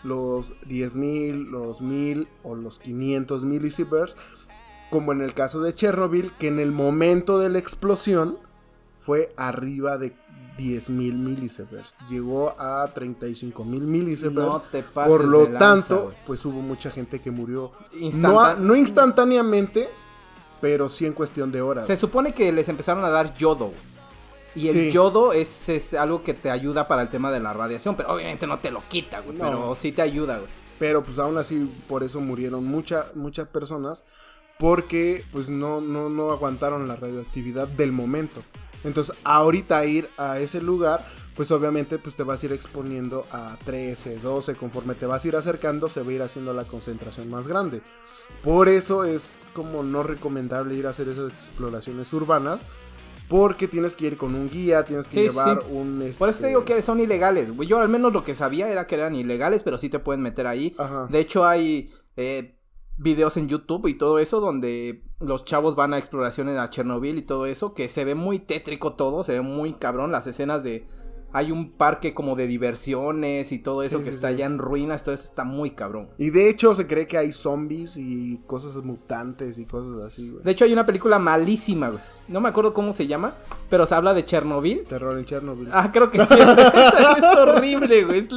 [0.05, 4.17] los 10.000, los 1000 o los 500 millisieverts,
[4.91, 8.39] como en el caso de Chernobyl, que en el momento de la explosión
[9.01, 10.15] fue arriba de
[10.57, 11.95] 10.000 millisieverts.
[12.09, 14.51] Llegó a 35.000 millisieverts.
[14.53, 17.73] No te pases Por lo de lanza, tanto, pues hubo mucha gente que murió.
[18.15, 19.89] No, a- no instantáneamente,
[20.61, 21.87] pero sí en cuestión de horas.
[21.87, 23.73] Se supone que les empezaron a dar yodo.
[24.55, 24.91] Y el Sí.
[24.93, 28.47] yodo es, es algo que te ayuda para el tema de la radiación, pero obviamente
[28.47, 29.37] no te lo quita, güey.
[29.37, 29.45] No.
[29.45, 30.51] Pero sí te ayuda, güey.
[30.79, 34.05] Pero pues aún así por eso murieron mucha- muchas personas
[34.59, 38.43] porque pues no, no, no aguantaron la radioactividad del momento.
[38.85, 41.05] Entonces ahorita ir a ese lugar
[41.37, 45.29] pues obviamente pues te vas a ir exponiendo a 13, 12, conforme te vas a
[45.29, 47.83] ir acercando se va a ir haciendo la concentración más grande.
[48.43, 52.63] Por eso es como no recomendable ir a hacer esas exploraciones urbanas
[53.29, 55.69] porque tienes que ir con un guía, tienes que Sí, llevar sí.
[55.73, 55.99] un...
[56.17, 57.51] Por eso te este, digo que son ilegales.
[57.67, 60.47] Yo al menos lo que sabía era que eran ilegales, pero sí te pueden meter
[60.47, 60.75] ahí.
[60.79, 61.07] Ajá.
[61.11, 62.56] De hecho, hay eh,
[62.99, 67.23] videos en YouTube y todo eso donde los chavos van a exploraciones a Chernobyl y
[67.23, 70.87] todo eso, que se ve muy tétrico todo, se ve muy cabrón las escenas de
[71.37, 74.35] hay un parque como de diversiones y todo eso Sí, que sí, está sí.
[74.35, 76.09] allá en ruinas, todo eso está muy cabrón.
[76.19, 80.43] Y de hecho se cree que hay zombies y cosas mutantes y cosas así, güey.
[80.43, 82.01] De hecho hay una película malísima, güey.
[82.29, 83.35] No me acuerdo cómo se llama,
[83.71, 84.83] pero se habla de Chernobyl.
[84.83, 85.69] Terror en Chernobyl.
[85.73, 86.35] Ah, creo que sí.
[86.35, 88.19] Esa es horrible, güey.
[88.19, 88.29] Es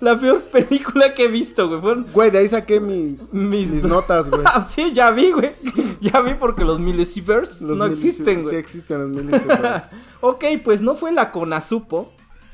[0.00, 1.80] la peor película que he visto, güey.
[1.80, 4.42] Fueron Güey, de ahí saqué mis, mis, mis notas, güey.
[4.68, 5.52] Sí, ya vi, güey.
[6.00, 8.50] Ya vi porque los millisieverts Los no mili- existen, güey.
[8.54, 9.88] Sí existen los millisieverts.
[10.20, 12.12] Ok, pues no fue la Conasupo,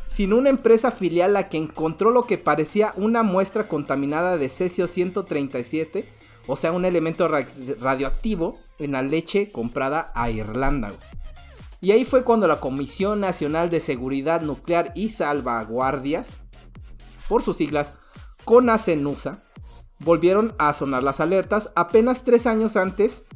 [0.08, 4.88] sino una empresa filial la que encontró lo que parecía una muestra contaminada de cesio
[4.88, 6.08] 137,
[6.48, 7.46] o sea, un elemento ra-
[7.80, 10.92] radioactivo en la leche comprada a Irlanda.
[11.80, 16.38] Y ahí fue cuando la Comisión Nacional de Seguridad Nuclear y Salvaguardias,
[17.28, 17.94] por sus siglas,
[18.44, 19.44] CONACENUSA,
[19.98, 23.26] volvieron a sonar las alertas apenas tres años antes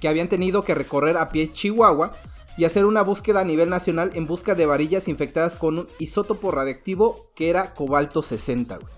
[0.00, 2.12] que habían tenido que recorrer a pie Chihuahua
[2.56, 6.50] y hacer una búsqueda a nivel nacional en busca de varillas infectadas con un isótopo
[6.50, 8.76] radiactivo que era cobalto 60.
[8.76, 8.92] güey.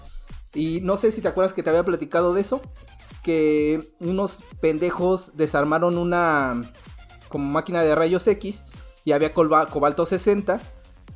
[0.54, 2.60] Y no sé si te acuerdas que te había platicado de eso,
[3.22, 6.60] que unos pendejos desarmaron una
[7.28, 8.64] como máquina de rayos X
[9.04, 10.60] y había cobalto 60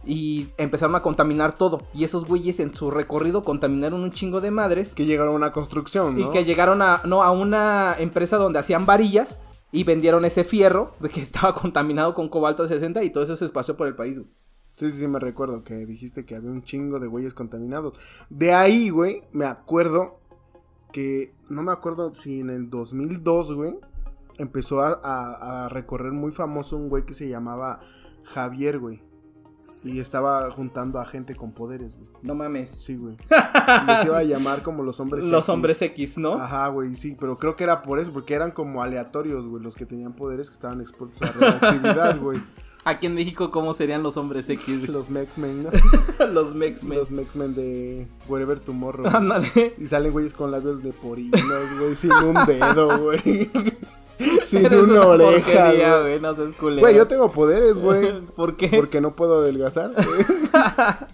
[0.07, 1.83] y empezaron a contaminar todo.
[1.93, 4.95] Y esos güeyes en su recorrido contaminaron un chingo de madres.
[4.95, 6.29] que llegaron a una construcción, ¿no?
[6.29, 9.39] Y que llegaron a, no, a una empresa donde hacían varillas
[9.73, 13.45] y vendieron ese fierro de que estaba contaminado con cobalto 60 y todo eso se
[13.45, 14.21] esparció por el país.
[14.77, 17.99] Sí, sí, sí, me recuerdo que dijiste que había un chingo de güeyes contaminados.
[18.29, 20.21] De ahí, güey, me acuerdo
[20.93, 23.79] que, no me acuerdo si en el 2002, güey,
[24.37, 27.81] empezó a recorrer muy famoso un güey que se llamaba
[28.25, 29.03] Javier, güey.
[29.87, 32.09] Y estaba juntando a gente con poderes, güey.
[32.23, 32.71] No mames.
[32.71, 33.17] Sí, güey.
[33.87, 35.49] Les iba a llamar como los hombres Los X.
[35.49, 36.35] hombres X, ¿no?
[36.35, 39.77] Ajá, güey, sí, pero creo que era por eso, porque eran como aleatorios, güey, los
[39.77, 42.39] que tenían poderes que estaban expuestos a radioactividad, güey.
[42.85, 44.89] Aquí en México, ¿cómo serían los hombres X?
[44.89, 45.71] Los Mexmen, ¿no?
[46.33, 46.99] los Mex-Men.
[46.99, 49.09] Los Mexmen de Wherever Tomorrow.
[49.09, 49.75] Ándale.
[49.77, 51.41] Y salen güeyes con labios de porinos,
[51.81, 53.51] güey, sin un dedo, güey.
[54.45, 56.03] sin Eres una oreja, güey.
[56.03, 56.21] güey.
[56.21, 56.81] No seas culero.
[56.81, 58.21] Güey, yo tengo poderes, güey.
[58.37, 58.69] ¿Por qué?
[58.69, 59.91] Porque no puedo adelgazar.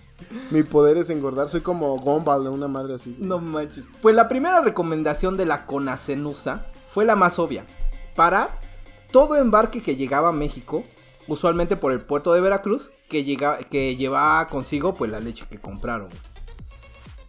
[0.50, 1.48] Mi poder es engordar.
[1.48, 3.14] Soy como Gumball, una madre así.
[3.16, 3.28] güey.
[3.28, 3.84] No manches.
[4.00, 7.64] Pues la primera recomendación de la Conacenusa fue la más obvia.
[8.14, 8.58] Parar
[9.10, 10.84] todo embarque que llegaba a México,
[11.28, 15.60] usualmente por el puerto de Veracruz, que, llega, que llevaba consigo pues la leche que
[15.60, 16.08] compraron.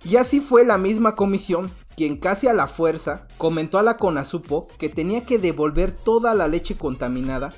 [0.05, 4.67] Y así fue la misma comisión quien casi a la fuerza comentó a la Conasupo
[4.77, 7.53] que tenía que devolver toda la leche contaminada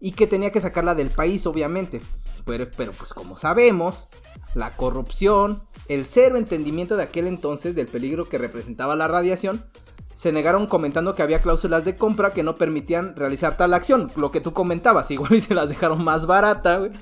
[0.00, 2.00] y que tenía que sacarla del país obviamente.
[2.44, 4.08] Pero, pero pues como sabemos,
[4.54, 9.66] la corrupción, el cero entendimiento de aquel entonces del peligro que representaba la radiación,
[10.14, 14.10] se negaron comentando que había cláusulas de compra que no permitían realizar tal acción.
[14.16, 16.92] Lo que tú comentabas, igual y se las dejaron más barata, güey.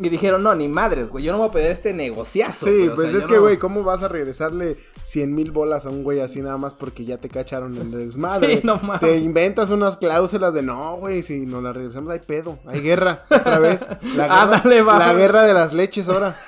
[0.00, 2.66] Y dijeron, no, ni madres, güey, yo no voy a pedir este negociazo.
[2.66, 5.50] Sí, güey, o pues sea, es que, no- güey, ¿cómo vas a regresarle 100 mil
[5.50, 8.46] bolas a un güey así nada más porque ya te cacharon el desmadre?
[8.56, 9.00] Sí, no mames.
[9.00, 13.24] Te inventas unas cláusulas de no, güey, si nos la regresamos hay pedo, hay guerra,
[13.30, 13.86] otra vez.
[14.14, 14.98] La guerra, Ándale, va.
[14.98, 16.36] la guerra de las leches ahora.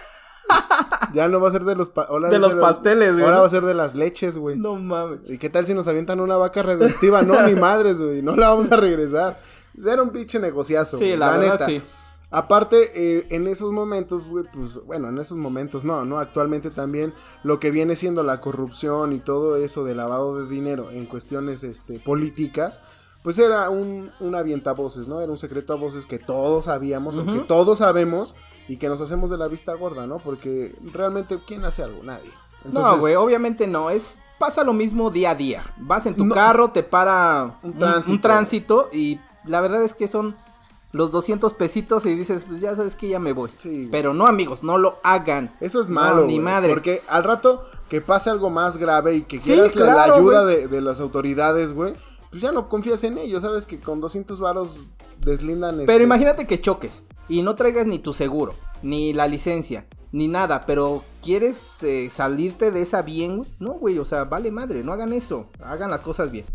[1.13, 3.43] Ya no va a ser de los, pa- De los pasteles, güey, Ahora ¿no?
[3.43, 4.57] va a ser de las leches, güey.
[4.57, 5.21] No mames.
[5.29, 7.23] ¿Y qué tal si nos avientan una vaca radioactiva?
[7.23, 9.41] No, ni madres, güey, no la vamos a regresar.
[9.85, 10.99] Era un pinche negociazo.
[10.99, 11.67] Sí, güey, la, verdad, neta.
[11.67, 11.83] sí.
[12.33, 16.21] Aparte, eh, en esos momentos, güey, pues, bueno, en esos momentos no, ¿no?
[16.21, 17.13] Actualmente también
[17.43, 21.65] lo que viene siendo la corrupción y todo eso de lavado de dinero en cuestiones,
[21.65, 22.81] este, políticas,
[23.25, 25.21] pues era un, un avientavoces, ¿no?
[25.21, 28.35] Era un secreto a voces que todos sabíamos o que todos sabemos
[28.69, 30.19] y que nos hacemos de la vista gorda, ¿no?
[30.19, 32.01] Porque realmente, ¿quién hace algo?
[32.05, 32.31] Nadie.
[32.65, 33.91] no, güey, obviamente no.
[33.91, 34.19] Es.
[34.39, 35.65] Pasa lo mismo día a día.
[35.77, 36.35] Vas en tu No.
[36.35, 38.13] carro, te para Un un, tránsito.
[38.13, 40.35] un tránsito y la verdad es que son
[40.93, 43.51] los 200 pesitos y dices, pues ya sabes que ya me voy.
[43.57, 43.89] Sí.
[43.91, 45.55] Pero no, amigos, no lo hagan.
[45.61, 46.73] Eso es No, malo, ni güey, madres.
[46.75, 50.69] Porque al rato que pase algo más grave y que Sí, quieras la- ayuda de,
[50.69, 51.95] de las autoridades, güey,
[52.31, 54.79] pues ya no confías en ellos, sabes que con 200 varos
[55.19, 59.87] deslindan Pero este, imagínate que choques y no traigas ni tu seguro, ni la licencia,
[60.13, 63.45] ni nada, pero quieres eh, salirte de esa bien.
[63.59, 66.47] No, güey, o sea, vale madre, no hagan eso, hagan las cosas bien.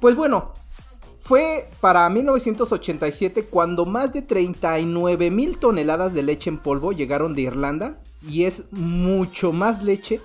[0.00, 0.52] Pues bueno,
[1.20, 7.42] fue para 1987 cuando más de 39 mil toneladas de leche en polvo llegaron de
[7.42, 10.20] Irlanda y es mucho más leche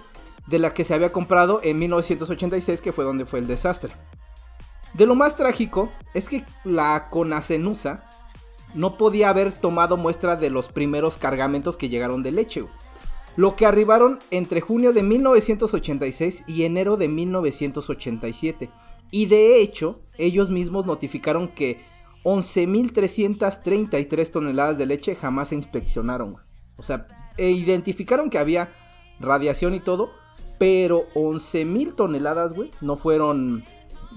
[0.47, 3.91] de la que se había comprado en 1986 que fue donde fue el desastre.
[4.93, 8.09] De lo más trágico es que la Conacenusa
[8.73, 12.65] no podía haber tomado muestra de los primeros cargamentos que llegaron de leche,
[13.35, 18.69] lo que arribaron entre junio de 1986 y enero de 1987.
[19.17, 21.79] Y de hecho, ellos mismos notificaron que
[22.25, 26.33] 11.333 toneladas de leche jamás se inspeccionaron.
[26.33, 26.43] güey.
[26.75, 28.73] O sea, e identificaron que había
[29.21, 30.11] radiación y todo,
[30.59, 33.63] pero 11 mil toneladas, güey, no fueron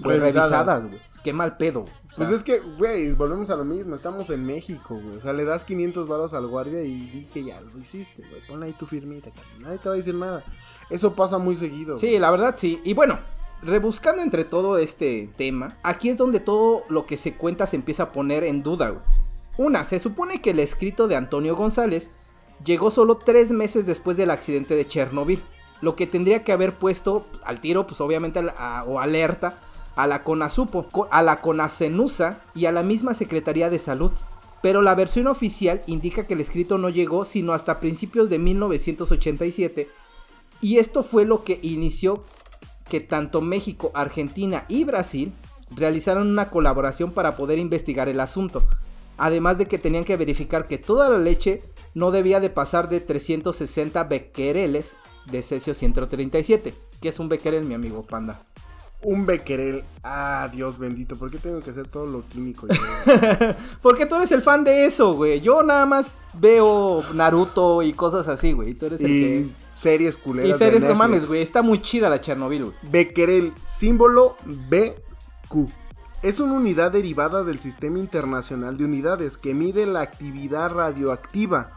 [0.01, 0.87] güey, Revisadas.
[0.87, 0.99] güey.
[1.23, 1.81] Qué mal pedo.
[1.81, 3.95] O sea, Pues es que, güey, volvemos a lo mismo.
[3.95, 5.15] Estamos en México, güey.
[5.17, 8.41] O sea, le das 500 varos al guardia y di que ya lo hiciste, güey.
[8.47, 9.61] Pon ahí tu firmita, cabrón.
[9.61, 10.43] Nadie te va a decir nada.
[10.89, 11.97] Eso pasa muy seguido.
[11.97, 12.81] Sí, la verdad sí.
[12.83, 13.17] Y bueno,
[13.61, 18.03] rebuscando entre todo este tema, aquí es donde todo lo que se cuenta se empieza
[18.03, 19.03] a poner en duda.
[19.57, 22.11] Una, se supone que el escrito de Antonio González
[22.63, 25.41] llegó solo tres meses después del accidente de Chernobyl.
[25.81, 28.41] Lo que tendría que haber puesto al tiro, pues obviamente,
[28.87, 29.59] o alerta
[29.95, 34.11] a la CONASUPO, co- a la CONACENUSA y a la misma Secretaría de Salud.
[34.61, 39.87] Pero la versión oficial indica que el escrito no llegó sino hasta principios de 1987
[40.61, 42.23] y esto fue lo que inició
[42.89, 45.31] que tanto México, Argentina y Brasil
[45.71, 48.63] realizaron una colaboración para poder investigar el asunto.
[49.17, 51.61] Además de que tenían que verificar que toda la leche
[51.93, 56.73] no debía de pasar de 360 becquereles de cesio 137.
[57.01, 58.41] que es un becquerel, mi amigo panda?
[59.01, 59.83] Un becquerel.
[60.03, 61.15] Ah, Dios bendito.
[61.15, 62.67] ¿Por qué tengo que hacer todo lo químico?
[63.81, 65.39] Porque tú eres el fan de eso, güey.
[65.39, 68.73] Yo nada más veo Naruto y cosas así, güey.
[68.73, 69.49] Tú eres el y que...
[69.79, 70.59] series Y culeras.
[70.59, 71.41] de series, no mames, güey.
[71.41, 72.75] Está muy chida la Chernobyl, güey.
[72.91, 75.69] Becquerel, símbolo BQ.
[76.21, 81.71] Es una unidad derivada del Sistema Internacional de Unidades que mide la actividad radioactiva.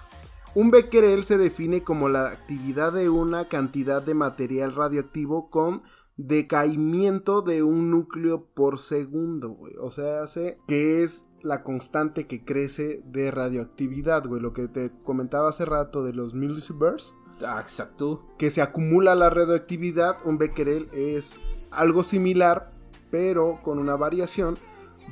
[0.54, 5.82] Un becquerel se define como la actividad de una cantidad de material radioactivo con
[6.16, 9.74] decaimiento de un núcleo por segundo, güey.
[9.80, 14.42] O sea, hace que es la constante que crece de radioactividad, güey.
[14.42, 17.14] Lo que te comentaba hace rato de los millisieverts
[17.46, 18.24] Ah, exacto.
[18.38, 22.70] que se acumula la radioactividad, un becquerel es algo similar,
[23.10, 24.58] pero con una variación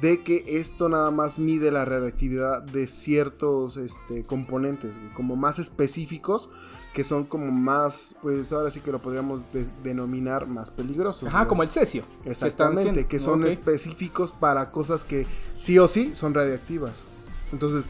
[0.00, 6.48] de que esto nada más mide la radioactividad de ciertos este, componentes, como más específicos,
[6.94, 11.28] que son como más, pues ahora sí que lo podríamos de- denominar más peligrosos.
[11.28, 12.02] Ajá, como el cesio.
[12.24, 17.04] Exactamente, que son específicos para cosas que sí o sí son radioactivas.
[17.52, 17.86] Entonces,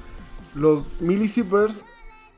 [0.55, 1.83] los millisieverts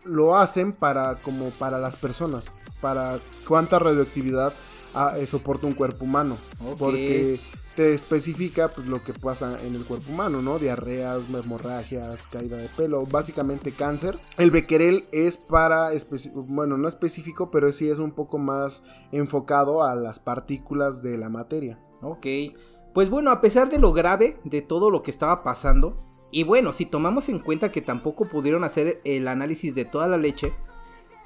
[0.04, 4.52] lo hacen para como para las personas, para cuánta radioactividad
[4.94, 6.36] ah, eh, soporta un cuerpo humano,
[6.78, 7.40] porque
[7.76, 10.58] te especifica pues, lo que pasa en el cuerpo humano, ¿no?
[10.58, 14.18] Diarreas, hemorragias, caída de pelo, básicamente cáncer.
[14.36, 15.90] El becquerel es para,
[16.34, 21.28] bueno, no específico, pero sí es un poco más enfocado a las partículas de la
[21.28, 21.78] materia.
[22.02, 22.26] Ok.
[22.92, 26.72] Pues bueno, a pesar de lo grave de todo lo que estaba pasando, y bueno,
[26.72, 30.54] si tomamos en cuenta que tampoco pudieron hacer el análisis de toda la leche,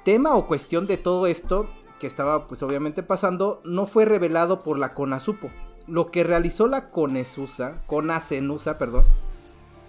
[0.03, 4.77] tema o cuestión de todo esto que estaba pues obviamente pasando no fue revelado por
[4.77, 5.49] la CONASUPO.
[5.87, 9.05] Lo que realizó la CONESUSA, CONACENUSA, perdón,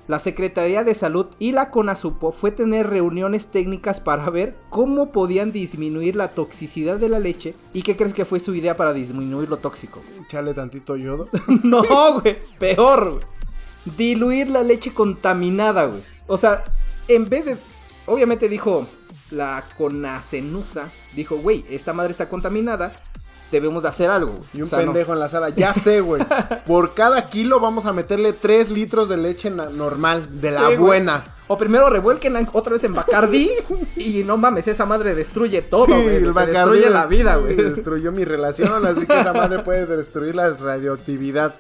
[0.07, 5.50] la Secretaría de Salud y la CONASUPO fue tener reuniones técnicas para ver cómo podían
[5.50, 9.50] disminuir la toxicidad de la leche y qué crees que fue su idea para disminuir
[9.50, 10.00] lo tóxico.
[10.24, 11.28] Echarle tantito yodo.
[11.64, 11.83] No,
[12.20, 13.38] güey, peor, güey.
[13.96, 16.02] Diluir la leche contaminada, güey.
[16.26, 16.64] O sea,
[17.08, 17.56] en vez de.
[18.06, 18.86] Obviamente dijo
[19.30, 20.88] la conacenusa.
[21.14, 22.92] Dijo, güey, esta madre está contaminada.
[23.50, 24.32] Debemos de hacer algo.
[24.32, 24.42] güey".
[24.54, 24.86] Y un O sea, no.
[24.92, 25.48] pendejo en la sala.
[25.50, 26.22] Ya sé, güey.
[26.66, 30.76] Por cada kilo vamos a meterle 3 litros de leche normal, de la Sí, güey.
[30.76, 31.24] buena.
[31.50, 33.50] O primero revuelquen en- otra vez en Bacardi.
[33.96, 36.16] y no mames, esa madre destruye todo, Sí, güey.
[36.16, 37.56] el Te Bacardí destruye la vida, güey.
[37.56, 41.54] Destruyó mi relación, así que esa madre puede destruir la radioactividad.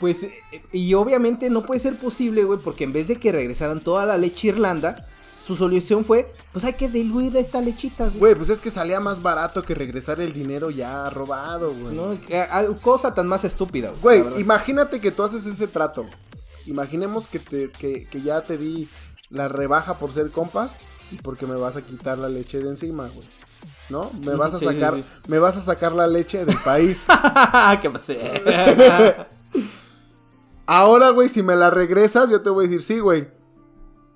[0.00, 0.32] Pues, eh,
[0.72, 4.16] y obviamente no puede ser posible, güey, porque en vez de que regresaran toda la
[4.16, 5.04] leche Irlanda,
[5.44, 8.18] su solución fue, pues hay que diluir esta lechita, güey.
[8.18, 11.96] Güey, pues es que salía más barato que regresar el dinero ya robado, güey.
[11.96, 12.46] No, eh,
[12.82, 14.20] cosa tan más estúpida, güey.
[14.22, 16.06] Güey, imagínate que tú haces ese trato.
[16.66, 18.88] Imaginemos que, te, que, que ya te di
[19.30, 20.76] la rebaja por ser compas
[21.10, 23.26] y porque me vas a quitar la leche de encima, güey.
[23.88, 24.10] ¿No?
[24.22, 25.04] Me vas a Sí, sí, sacar, sí.
[25.28, 27.04] me vas a sacar la leche del país.
[27.82, 28.42] ¿Qué pasé?
[30.70, 33.28] Ahora, güey, si me la regresas, yo te voy a decir, sí, güey.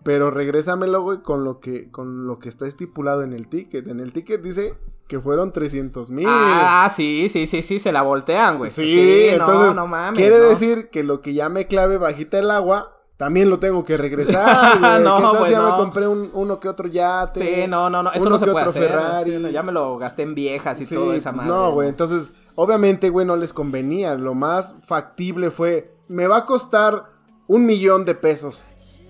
[0.05, 3.89] Pero regrésamelo, güey, con lo que, con lo que está estipulado en el ticket.
[3.89, 4.75] En el ticket dice
[5.09, 6.27] que fueron 300 mil.
[6.29, 8.71] ah, sí, sí, sí, sí, se la voltean, güey.
[8.71, 10.19] sí, entonces no, no mames.
[10.21, 10.45] quiere no.
[10.45, 14.79] decir que lo que ya me clave bajita el agua, también lo tengo que regresar,
[14.81, 15.03] güey.
[15.03, 15.77] No, ¿Qué tal güey, si ya me no.
[15.79, 17.63] compré un- uno que otro yate?
[17.63, 18.89] Sí, no, no, no, eso uno no se que puede hacer.
[18.89, 19.31] Ferrari.
[19.31, 21.51] sí, no, ya me lo gasté en viejas y Sí, toda esa pues, madre.
[21.51, 24.15] No, güey, entonces, obviamente, güey, no les convenía.
[24.17, 27.11] Lo más factible fue, me va a costar
[27.47, 28.63] un millón de pesos,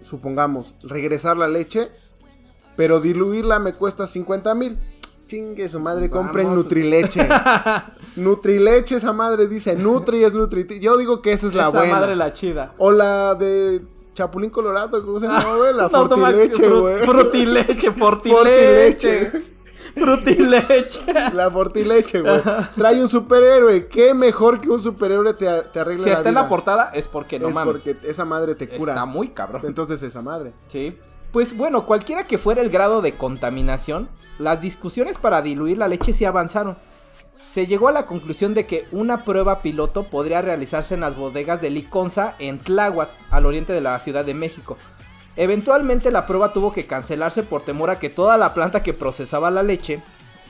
[0.02, 1.90] supongamos, regresar la leche,
[2.76, 4.78] pero diluirla me cuesta 50 mil.
[5.26, 6.24] Chingue su madre, Vamos.
[6.26, 7.26] compren Nutrileche.
[8.16, 10.66] Nutrileche, esa madre dice Nutri es Nutri.
[10.80, 11.94] Yo digo que esa es la esa buena.
[11.94, 12.74] madre la chida.
[12.76, 13.80] O la de
[14.12, 15.72] Chapulín Colorado, ¿cómo se llama, güey?
[15.74, 16.98] La No, fortileche, güey.
[17.06, 19.32] Frutileche, fortileche.
[19.94, 21.00] Frutileche.
[21.34, 22.40] La fortileche, güey.
[22.76, 23.86] Trae un superhéroe.
[23.88, 27.08] ¿Qué mejor que un superhéroe te, te arregla Si la está en la portada es
[27.08, 27.82] porque no es mames.
[27.82, 28.92] porque esa madre te cura.
[28.92, 29.62] Está muy cabrón.
[29.64, 30.52] Entonces esa madre.
[30.68, 30.98] Sí.
[31.32, 36.12] Pues bueno, cualquiera que fuera el grado de contaminación, las discusiones para diluir la leche
[36.12, 36.76] sí avanzaron.
[37.44, 41.60] Se llegó a la conclusión de que una prueba piloto podría realizarse en las bodegas
[41.60, 44.76] de Liconza en Tláhuac, al oriente de la Ciudad de México.
[45.36, 49.50] Eventualmente la prueba tuvo que cancelarse por temor a que toda la planta que procesaba
[49.50, 50.02] la leche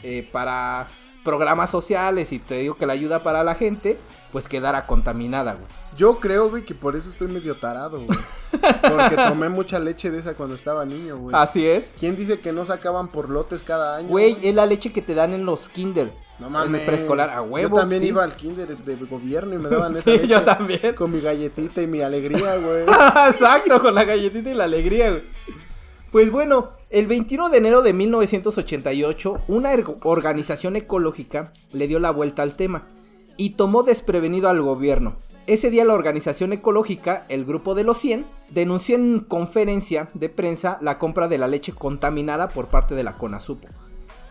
[0.02, 0.88] eh, para
[1.22, 3.98] programas sociales y te digo que la ayuda para la gente,
[4.32, 5.66] pues quedara contaminada, güey.
[5.96, 8.18] Yo creo, güey, que por eso estoy medio tarado, güey.
[8.50, 11.36] Porque tomé mucha leche de esa cuando estaba niño, güey.
[11.36, 11.94] Así es.
[11.98, 14.08] ¿Quién dice que no sacaban por lotes cada año?
[14.08, 16.12] Güey, es la leche que te dan en los kinder.
[16.50, 16.80] No En mames.
[16.80, 17.76] el preescolar, a huevo.
[17.76, 18.08] Yo también sí.
[18.08, 20.26] iba al kinder de gobierno y me daban esa Sí, leche.
[20.28, 20.94] yo también.
[20.94, 22.82] Con mi galletita y mi alegría, güey.
[23.28, 25.22] Exacto, con la galletita y la alegría, güey.
[26.10, 29.70] Pues bueno, el 21 de enero de 1988, una
[30.02, 32.86] organización ecológica le dio la vuelta al tema
[33.38, 35.16] y tomó desprevenido al gobierno.
[35.46, 40.78] Ese día la organización ecológica, el grupo de los 100, denunció en conferencia de prensa
[40.82, 43.66] la compra de la leche contaminada por parte de la CONASUPO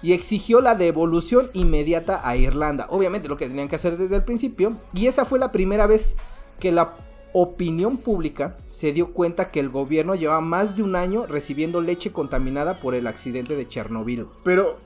[0.01, 2.87] y exigió la devolución inmediata a Irlanda.
[2.89, 4.77] Obviamente lo que tenían que hacer desde el principio.
[4.93, 6.15] Y esa fue la primera vez
[6.59, 6.95] que la
[7.33, 12.11] opinión pública se dio cuenta que el gobierno llevaba más de un año recibiendo leche
[12.11, 14.27] contaminada por el accidente de Chernobyl.
[14.43, 14.79] Pero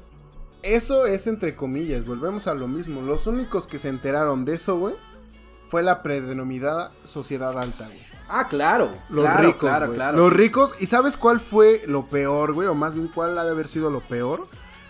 [0.62, 3.02] eso es entre comillas, volvemos a lo mismo.
[3.02, 4.96] Los únicos que se enteraron de eso, güey,
[5.70, 8.00] fue la predenominada sociedad alta, güey.
[8.28, 8.90] Ah, claro.
[9.10, 10.18] Los claro, ricos, claro.
[10.18, 12.68] Los ricos, ¿y sabes cuál fue lo peor, güey?
[12.68, 14.48] O más bien, ¿cuál ha de haber sido lo peor?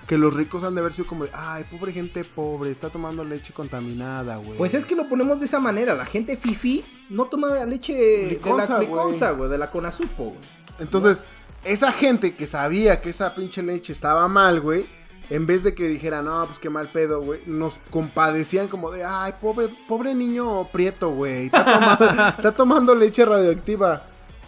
[0.07, 3.23] Que los ricos han de haber sido como de, ay, pobre gente pobre, está tomando
[3.23, 4.57] leche contaminada, güey.
[4.57, 5.95] Pues es que lo ponemos de esa manera.
[5.95, 10.23] La gente fifi no toma leche de la güey, de la Conasupo.
[10.25, 10.39] güey.
[10.79, 11.23] Entonces,
[11.63, 14.85] esa gente que sabía que esa pinche leche estaba mal, güey,
[15.31, 19.03] en vez de que dijera, no, pues qué mal pedo, güey, nos compadecían como de,
[19.03, 24.05] ay, pobre, pobre niño prieto, güey, está, toma- está tomando leche radioactiva.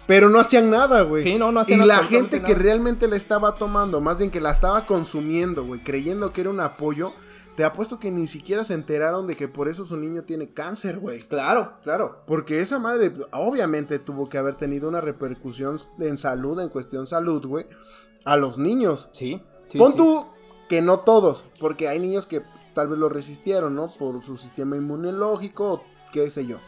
[0.07, 1.23] Pero no hacían nada, güey.
[1.23, 2.63] Sí, no, no y hacían la absolutamente gente que nada.
[2.63, 6.61] realmente la estaba tomando, más bien que la estaba consumiendo, güey, creyendo que era un
[6.61, 7.11] apoyo,
[7.57, 10.99] te apuesto que ni siquiera se enteraron de que por eso su niño tiene cáncer,
[10.99, 11.19] güey.
[11.19, 12.21] Claro, claro.
[12.25, 17.45] Porque esa madre obviamente tuvo que haber tenido una repercusión en salud, en cuestión salud,
[17.45, 17.65] güey,
[18.23, 19.09] a los niños.
[19.11, 19.41] Sí.
[19.67, 19.97] sí, Pon sí.
[19.97, 20.27] tú
[20.69, 22.43] que no todos, porque hay niños que
[22.73, 23.87] tal vez lo resistieron, ¿no?
[23.87, 25.83] Por su sistema inmunológico,
[26.13, 26.59] qué sé yo.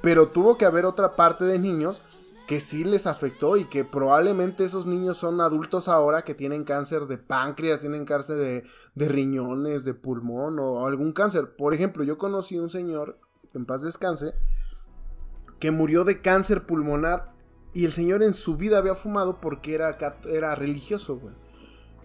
[0.00, 2.02] Pero tuvo que haber otra parte de niños
[2.46, 7.06] que sí les afectó y que probablemente esos niños son adultos ahora que tienen cáncer
[7.06, 8.64] de páncreas, tienen cáncer
[8.94, 11.54] de, riñones, de pulmón o algún cáncer.
[11.56, 13.18] Por ejemplo, yo conocí un señor,
[13.54, 14.34] en paz descanse,
[15.58, 17.32] que murió de cáncer pulmonar
[17.72, 21.34] y el señor en su vida había fumado porque era, era religioso, güey.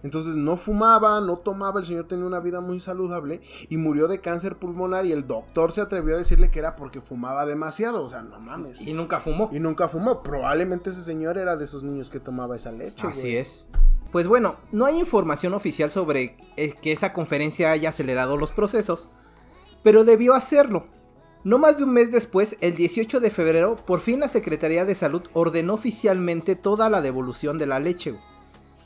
[0.02, 4.20] Entonces no fumaba, no tomaba, el señor tenía una vida muy saludable y murió de
[4.20, 8.10] cáncer pulmonar y el doctor se atrevió a decirle que era porque fumaba demasiado, o
[8.10, 8.80] sea, no mames.
[8.80, 9.50] Y nunca fumó.
[9.52, 13.06] Y nunca fumó, probablemente ese señor era de esos niños que tomaba esa leche.
[13.06, 13.36] Así güey.
[13.36, 13.68] es.
[14.12, 19.10] Pues bueno, no hay información oficial sobre eh, que esa conferencia haya acelerado los procesos,
[19.82, 20.86] pero debió hacerlo.
[21.44, 24.94] No más de un mes después, el 18 de febrero, por fin la Secretaría de
[24.94, 28.22] Salud ordenó oficialmente toda la devolución de la leche, güey.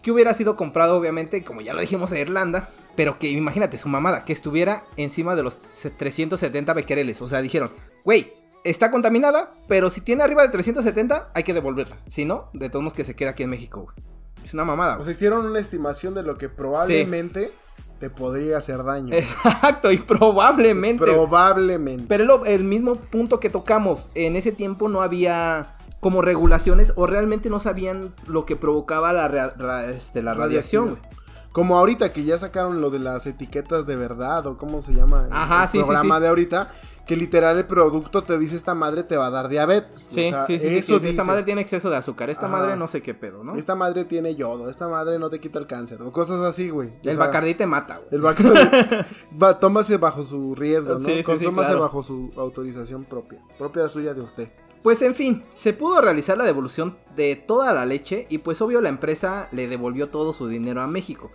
[0.03, 3.89] Que hubiera sido comprado obviamente, como ya lo dijimos, en Irlanda, pero que imagínate su
[3.89, 7.71] mamada, que estuviera encima de los 370 becquereles, o sea, dijeron,
[8.05, 8.33] güey,
[8.65, 12.83] está contaminada, pero si tiene arriba de 370, hay que devolverla, si no, de todos
[12.83, 13.97] modos que se queda aquí en México, güey.
[14.45, 17.53] Es una mamada, O sea, hicieron una estimación de lo que probablemente
[18.01, 19.15] te podría hacer daño.
[19.15, 21.05] Exacto, y probablemente.
[21.05, 22.07] Probablemente.
[22.09, 27.49] Pero el mismo punto que tocamos, en ese tiempo no había como regulaciones o realmente
[27.49, 30.99] no sabían lo que provocaba la, ra- este, la radiación.
[31.53, 35.27] Como ahorita que ya sacaron lo de las etiquetas de verdad o cómo se llama
[35.27, 36.23] el- Ajá, el sí, sí, programa sí.
[36.23, 36.71] de ahorita,
[37.07, 39.97] que literal el producto te dice esta madre te va a dar diabetes.
[39.97, 42.47] O Sí, sea, sí, sí, sí, eso sí, Esta madre tiene exceso de azúcar, esta
[42.47, 42.57] Ajá.
[42.59, 43.57] madre no sé qué pedo, ¿no?
[43.57, 46.89] Esta madre tiene yodo, esta madre no te quita el cáncer o cosas así, güey.
[46.91, 48.09] O el sea, Bacardí te mata, güey.
[48.13, 48.59] El Bacardi.
[49.43, 51.01] va, tómase bajo su riesgo, ¿no?
[51.01, 51.81] Sí, sí, sí, Consúmase claro.
[51.81, 54.49] bajo su autorización propia, propia suya de usted.
[54.85, 58.81] Pues en fin, se pudo realizar la devolución de toda la leche y pues obvio
[58.81, 61.31] la empresa le devolvió todo su dinero a México.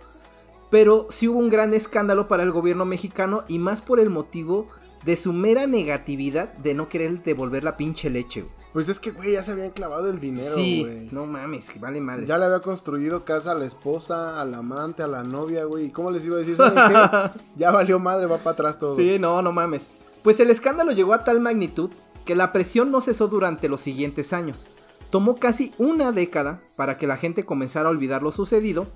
[0.70, 4.68] Pero sí hubo un gran escándalo para el gobierno mexicano y más por el motivo
[5.08, 8.42] de su mera negatividad de no querer devolver la pinche leche.
[8.42, 8.52] güey.
[8.74, 11.08] Pues es que, güey, ya se habían clavado el dinero, sí, güey.
[11.10, 12.26] no mames, que vale madre.
[12.26, 15.86] Ya le había construido casa a la esposa, al amante, a la novia, güey.
[15.86, 16.56] ¿Y cómo les iba a decir?
[16.56, 17.40] ¿Saben qué?
[17.56, 18.96] Ya valió madre, va para atrás todo.
[18.96, 19.86] Sí, no, no mames.
[20.22, 21.88] Pues el escándalo llegó a tal magnitud
[22.26, 24.66] que la presión no cesó durante los siguientes años.
[25.08, 28.86] Tomó casi una década para que la gente comenzara a olvidar lo sucedido,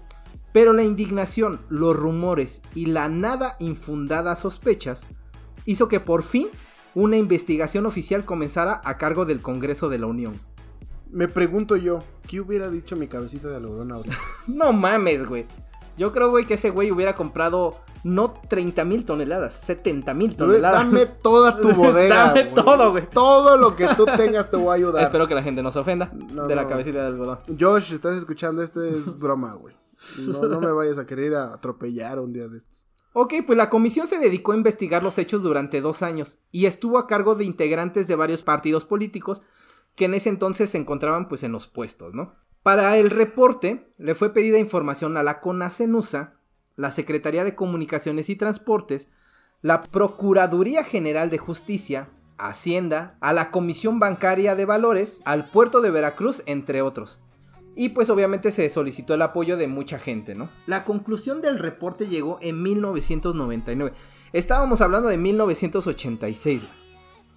[0.52, 5.06] pero la indignación, los rumores y la nada infundada sospechas
[5.64, 6.48] hizo que por fin
[6.94, 10.34] una investigación oficial comenzara a cargo del Congreso de la Unión.
[11.10, 14.16] Me pregunto yo, ¿qué hubiera dicho mi cabecita de algodón ahorita?
[14.46, 15.46] no mames, güey.
[15.98, 20.84] Yo creo, güey, que ese güey hubiera comprado no 30 mil toneladas, 70 mil toneladas.
[20.84, 22.28] Dame toda tu bodega.
[22.28, 23.08] Dame todo, güey.
[23.10, 25.02] Todo lo que tú tengas te voy a ayudar.
[25.02, 27.40] Espero que la gente no se ofenda de la cabecita de algodón.
[27.58, 29.76] Josh, estás escuchando, esto es broma, güey.
[30.18, 32.81] No, no me vayas a querer atropellar un día de estos.
[33.14, 36.98] Ok, pues la comisión se dedicó a investigar los hechos durante dos años y estuvo
[36.98, 39.42] a cargo de integrantes de varios partidos políticos
[39.94, 42.34] que en ese entonces se encontraban pues en los puestos, ¿no?
[42.62, 46.34] Para el reporte le fue pedida información a la CONACENUSA,
[46.76, 49.10] la Secretaría de Comunicaciones y Transportes,
[49.60, 52.08] la Procuraduría General de Justicia,
[52.38, 57.20] Hacienda, a la Comisión Bancaria de Valores, al puerto de Veracruz, entre otros.
[57.74, 60.50] Y pues obviamente se solicitó el apoyo de mucha gente, ¿no?
[60.66, 63.94] La conclusión del reporte llegó en 1999.
[64.32, 66.66] Estábamos hablando de 1986.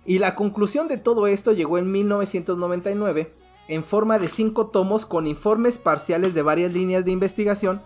[0.06, 3.32] Y la conclusión de todo esto llegó en 1999
[3.68, 7.82] en forma de cinco tomos con informes parciales de varias líneas de investigación.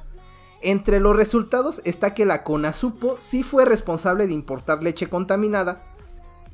[0.62, 5.84] Entre los resultados está que la CONASUPO sí fue responsable de importar leche contaminada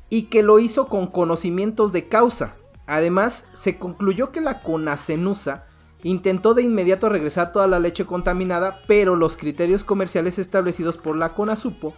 [0.08, 2.54] y que lo hizo con conocimientos de causa.
[2.86, 5.66] Además, se concluyó que la CONACENUSA
[6.06, 11.34] Intentó de inmediato regresar toda la leche contaminada, pero los criterios comerciales establecidos por la
[11.34, 11.94] CONASUPO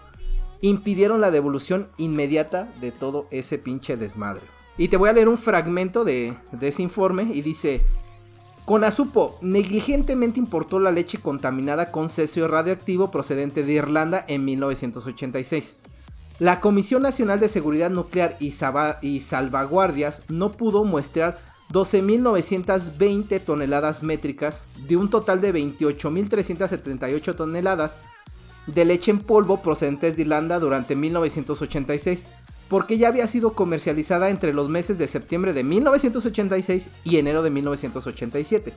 [0.62, 4.44] impidieron la devolución inmediata de todo ese pinche desmadre.
[4.78, 7.82] Y te voy a leer un fragmento de, ese informe y dice,
[8.64, 15.76] CONASUPO negligentemente importó la leche contaminada con cesio radioactivo procedente de Irlanda en 1986.
[16.38, 18.52] La Comisión Nacional de Seguridad Nuclear y,
[19.20, 27.98] Salvaguardias no pudo muestrar 12.920 toneladas métricas de un total de 28.378 toneladas
[28.66, 32.26] de leche en polvo procedentes de Irlanda durante 1986,
[32.68, 37.50] porque ya había sido comercializada entre los meses de septiembre de 1986 y enero de
[37.50, 38.74] 1987.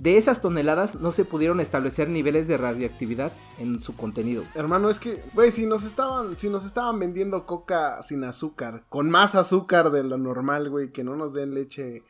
[0.00, 4.44] De esas toneladas no se pudieron establecer niveles de radioactividad en su contenido.
[4.54, 9.10] Hermano, es que, güey, si nos estaban, si nos estaban vendiendo coca sin azúcar, con
[9.10, 12.02] más azúcar de lo normal, güey, que no nos den leche,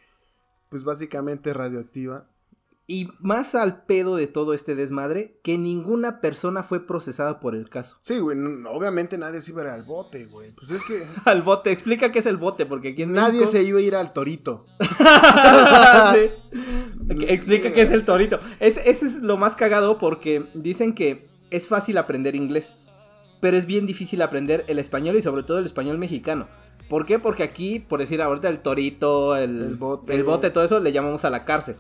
[0.69, 2.27] pues básicamente radioactiva.
[2.89, 7.69] Y más al pedo de todo este desmadre, que ninguna persona fue procesada por el
[7.69, 7.97] caso.
[8.01, 8.39] Sí, güey,
[8.71, 10.53] obviamente nadie se iba a ir al bote, güey.
[10.53, 11.05] Pues es que...
[11.25, 14.13] al bote, explica qué es el bote, porque aquí Nadie se iba a ir al
[14.13, 14.67] torito.
[17.09, 18.39] Explica qué es el torito.
[18.61, 22.77] ese es lo más cagado porque dicen que es fácil aprender inglés,
[23.41, 26.49] pero es bien difícil aprender el español y sobre todo el español mexicano.
[26.89, 27.19] ¿Por qué?
[27.19, 30.15] Porque aquí, por decir ahorita el torito, el, bote.
[30.15, 31.77] el bote, todo eso le llamamos a la cárcel.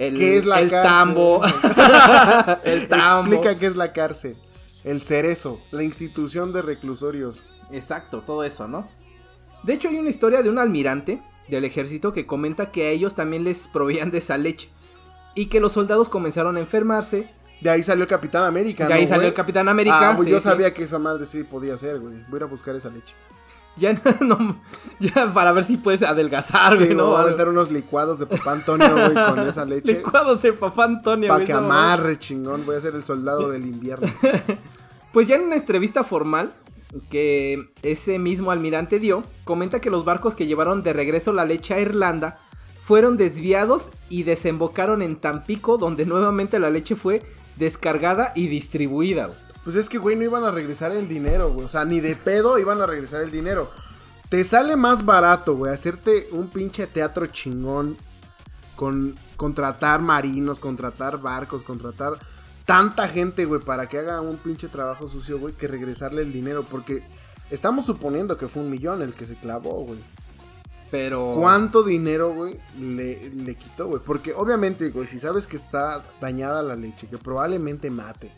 [0.00, 0.90] El, ¿Qué es la el cárcel?
[0.90, 1.42] Tambo.
[2.64, 3.34] el tambo.
[3.34, 4.34] Explica qué es la cárcel.
[4.82, 7.44] El cerezo, la institución de reclusorios.
[7.70, 8.88] Exacto, todo eso, ¿no?
[9.62, 13.14] De hecho, hay una historia de un almirante del ejército que comenta que a ellos
[13.14, 14.70] también les proveían de esa leche.
[15.34, 17.30] Y que los soldados comenzaron a enfermarse.
[17.60, 18.86] De ahí salió el Capitán América.
[18.86, 20.10] De ahí salió el Capitán América.
[20.10, 22.14] Ah, pues yo sabía que esa madre sí podía ser, güey.
[22.28, 23.14] Voy a ir a buscar esa leche.
[23.76, 24.60] Ya no,
[24.98, 27.10] ya para ver si puedes adelgazar, güey, ¿no?
[27.10, 29.94] Voy a meter unos licuados de papá Antonio, güey, con esa leche.
[29.94, 32.66] Licuados de papá Antonio, Para que amarre, chingón.
[32.66, 34.08] Voy a ser el soldado del invierno.
[35.12, 36.52] pues ya en una entrevista formal
[37.08, 41.74] que ese mismo almirante dio, comenta que los barcos que llevaron de regreso la leche
[41.74, 42.40] a Irlanda
[42.80, 47.22] fueron desviados y desembocaron en Tampico, donde nuevamente la leche fue
[47.60, 49.30] descargada y distribuida.
[49.62, 51.66] Pues es que, güey, no iban a regresar el dinero, güey.
[51.66, 53.70] O sea, ni de pedo iban a regresar el dinero.
[54.28, 57.96] Te sale más barato, güey, hacerte un pinche teatro chingón
[58.76, 62.14] con contratar marinos, contratar barcos, contratar
[62.64, 66.64] tanta gente, güey, para que haga un pinche trabajo sucio, güey, que regresarle el dinero.
[66.64, 67.02] Porque
[67.50, 69.98] estamos suponiendo que fue un millón el que se clavó, güey.
[70.90, 71.34] Pero.
[71.36, 74.02] ¿Cuánto dinero, güey, le, le quitó, güey?
[74.04, 78.32] Porque obviamente, güey, si sabes que está dañada la leche, que probablemente mate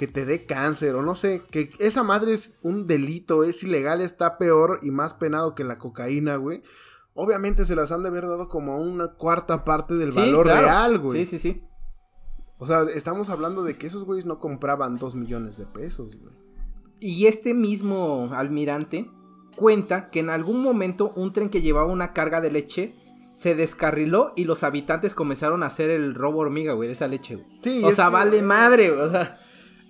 [0.00, 4.00] que te dé cáncer o no sé, que esa madre es un delito, es ilegal,
[4.00, 6.62] está peor y más penado que la cocaína, güey.
[7.12, 11.26] Obviamente se las han de haber dado como una cuarta parte del valor real, güey.
[11.26, 11.62] Sí, sí, sí.
[12.56, 16.34] O sea, estamos hablando de que esos güeyes no compraban dos millones de pesos, güey.
[16.98, 19.10] Y este mismo almirante
[19.60, 22.94] cuenta que en algún momento un tren que llevaba una carga de leche
[23.34, 27.34] se descarriló y los habitantes comenzaron a hacer el robo hormiga, güey, de esa leche,
[27.36, 27.46] güey.
[27.62, 29.02] Sí, o sea, vale madre, güey.
[29.02, 29.38] O sea,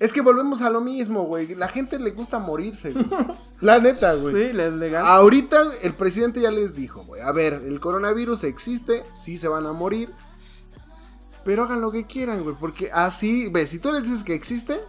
[0.00, 1.54] Es que volvemos a lo mismo, güey.
[1.54, 3.06] La gente le gusta morirse, güey.
[3.60, 4.34] La neta, güey.
[4.34, 5.04] Sí, le- legal.
[5.06, 7.20] Ahorita el presidente ya les dijo, güey.
[7.22, 10.10] A ver, el coronavirus existe, sí se van a morir.
[11.44, 12.56] Pero hagan lo que quieran, güey.
[12.58, 14.80] Porque así, ve, si tú les dices que existe,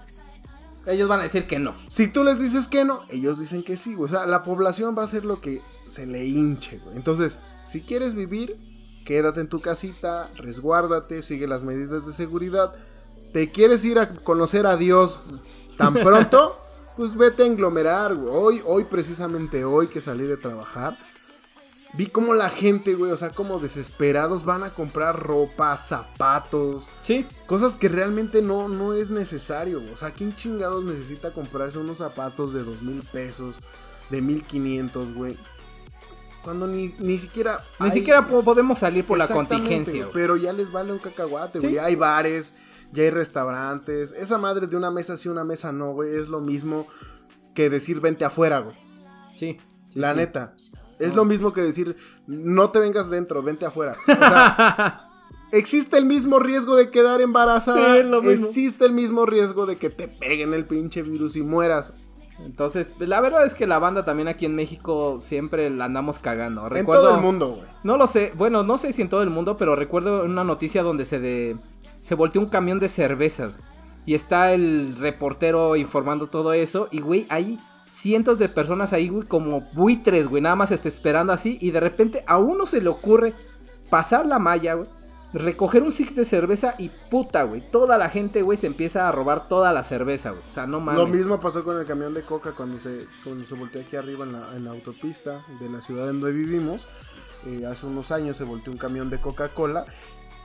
[0.86, 1.76] Ellos van a decir que no.
[1.90, 4.10] si tú les dices que no, ellos dicen que sí, güey.
[4.10, 6.96] O sea, la población va a hacer lo que se le hinche, güey.
[6.96, 8.58] Entonces, si quieres vivir,
[9.06, 12.74] quédate en tu casita, resguárdate, sigue las medidas de seguridad.
[13.32, 15.22] ¿Te quieres ir a conocer a Dios
[15.78, 16.58] tan pronto?
[16.98, 18.30] Pues vete a englomerar, güey.
[18.34, 20.98] Hoy, hoy, precisamente hoy que salí de trabajar,
[21.94, 27.26] vi como la gente, güey, o sea, como desesperados van a comprar ropa, zapatos, Sí.
[27.48, 29.82] Cosas que realmente no, no es necesario.
[29.94, 33.58] O sea, ¿quién chingados necesita comprarse unos zapatos de dos mil pesos,
[34.10, 35.38] de mil quinientos, güey?
[36.44, 37.60] Cuando ni, ni siquiera...
[37.80, 40.04] Ni hay- siquiera po- podemos salir por la contingencia.
[40.06, 40.14] güey.
[40.14, 41.68] Pero ya les vale un cacahuate, Sí.
[41.68, 41.78] güey.
[41.78, 42.54] Hay bares,
[42.94, 44.12] ya hay restaurantes.
[44.14, 46.16] Esa madre de una mesa sí, una mesa no, güey.
[46.16, 46.88] Es lo mismo
[47.54, 48.76] que decir vente afuera, güey.
[49.36, 49.58] Sí.
[49.88, 50.18] sí, la sí.
[50.18, 50.54] neta.
[51.02, 51.96] Es lo mismo que decir
[52.28, 53.96] no te vengas dentro, vente afuera.
[54.08, 55.10] O sea,
[55.52, 57.98] existe el mismo riesgo de quedar embarazada.
[57.98, 58.48] Sí, lo mismo.
[58.48, 61.94] Existe el mismo riesgo de que te peguen el pinche virus y mueras.
[62.40, 66.66] Entonces, la verdad es que la banda también aquí en México siempre la andamos cagando.
[66.66, 67.68] En Recuerdo, todo el mundo, güey.
[67.84, 70.82] No lo sé, bueno, no sé si en todo el mundo, pero recuerdo una noticia
[70.82, 71.58] donde se de
[72.00, 73.62] se volteó un camión de cervezas
[74.06, 77.60] y está el reportero informando todo eso y güey, hay
[77.92, 81.82] cientos de personas ahí, güey, como buitres, güey, nada más está esperando así y de
[81.82, 83.34] repente a uno se le ocurre
[83.90, 84.88] pasar la malla, güey,
[85.34, 89.12] recoger un six de cerveza y puta, güey, toda la gente, güey, se empieza a
[89.12, 90.44] robar toda la cerveza, güey.
[90.48, 91.02] O sea, no mames.
[91.02, 94.26] Lo mismo pasó con el camión de coca cuando se, cuando se volteó aquí arriba
[94.26, 96.88] en la, en la autopista de la ciudad en donde vivimos.
[97.46, 99.86] Eh, hace unos años se volteó un camión de Coca-Cola.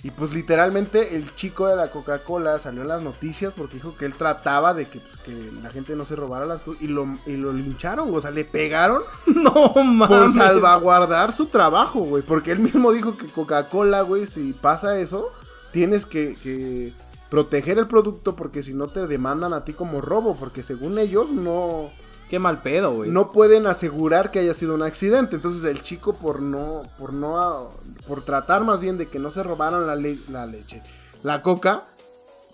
[0.07, 4.05] Y pues literalmente el chico de la Coca-Cola salió en las noticias porque dijo que
[4.05, 6.81] él trataba de que, pues, que la gente no se robara las cosas.
[6.81, 10.07] Y lo, y lo lincharon, o sea, le pegaron no mames.
[10.07, 12.23] por salvaguardar su trabajo, güey.
[12.23, 15.33] Porque él mismo dijo que Coca-Cola, güey, si pasa eso,
[15.73, 16.93] tienes que, que
[17.29, 20.37] proteger el producto porque si no te demandan a ti como robo.
[20.37, 21.91] Porque según ellos no,
[22.29, 23.11] Qué mal pedo, güey.
[23.11, 25.37] no pueden asegurar que haya sido un accidente.
[25.37, 27.71] Entonces el chico por no, por no,
[28.09, 30.83] por tratar más bien de que no se robaran la, le- la leche,
[31.23, 31.85] la coca,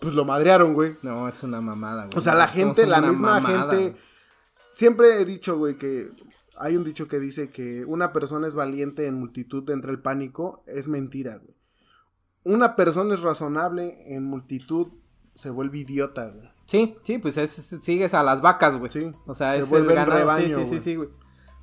[0.00, 0.96] pues lo madrearon, güey.
[1.02, 2.18] No, es una mamada, güey.
[2.18, 3.96] O sea, la gente, la misma mamada, gente.
[4.74, 6.10] Siempre he dicho, güey, que
[6.58, 10.62] hay un dicho que dice que una persona es valiente en multitud entre el pánico.
[10.66, 11.56] Es mentira, güey.
[12.44, 14.88] Una persona es razonable en multitud
[15.34, 16.51] se vuelve idiota, güey.
[16.66, 17.50] Sí, sí, pues es,
[17.82, 18.90] sigues a las vacas, güey.
[18.90, 20.12] Sí, O sea, se es el ganado.
[20.18, 20.80] rebaño, sí, sí, sí, güey.
[20.80, 21.08] sí, güey.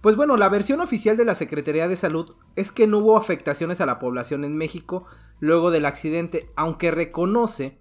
[0.02, 3.82] Pues bueno, la versión oficial de la Secretaría de Salud es que no hubo afectaciones
[3.82, 5.06] a la población en México
[5.40, 7.78] luego del accidente, aunque reconoce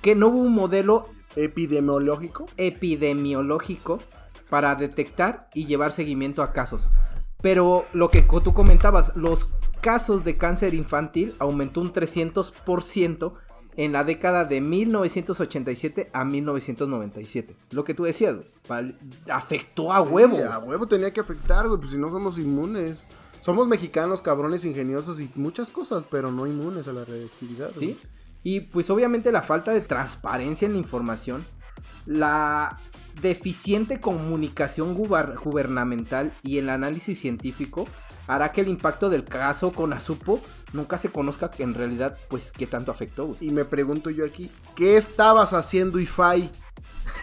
[0.00, 2.46] que no hubo un modelo Epidemiológico.
[2.56, 4.00] epidemiológico
[4.48, 6.88] para detectar y llevar seguimiento a casos.
[7.42, 13.32] Pero lo que tú comentabas, los casos de cáncer infantil aumentó un 300%
[13.80, 17.56] en la década de 1987 a 1997.
[17.70, 18.94] Lo que tú decías, güey,
[19.30, 20.36] afectó a huevo.
[20.36, 23.06] Sí, a huevo tenía que afectar, güey, pues si no somos inmunes.
[23.40, 27.70] Somos mexicanos, cabrones, ingeniosos y muchas cosas, pero no inmunes a la reactividad.
[27.74, 27.98] ¿Sí?
[28.44, 31.46] Y pues obviamente la falta de transparencia en la información,
[32.04, 32.78] la
[33.22, 37.86] deficiente comunicación gubernamental y el análisis científico
[38.30, 40.40] hará que el impacto del caso con Azupo
[40.72, 43.38] nunca se conozca en realidad pues qué tanto afectó, güey.
[43.40, 46.48] Y me pregunto yo aquí, ¿qué estabas haciendo, IFAI?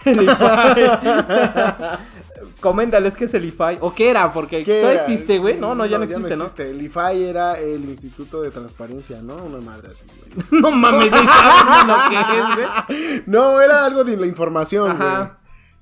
[2.60, 3.78] Coméntales que es el IFAI.
[3.80, 4.34] ¿O qué era?
[4.34, 5.00] Porque ¿Qué no era?
[5.02, 5.58] existe, güey.
[5.58, 6.44] No, no, ya no existe, ¿no?
[6.44, 6.72] existe.
[6.72, 9.38] El IFAI era el Instituto de Transparencia, ¿no?
[9.38, 10.46] Una madre así, güey.
[10.62, 12.68] No mames, ni sabes lo que es, güey.
[13.28, 15.30] No, era algo de la información, güey.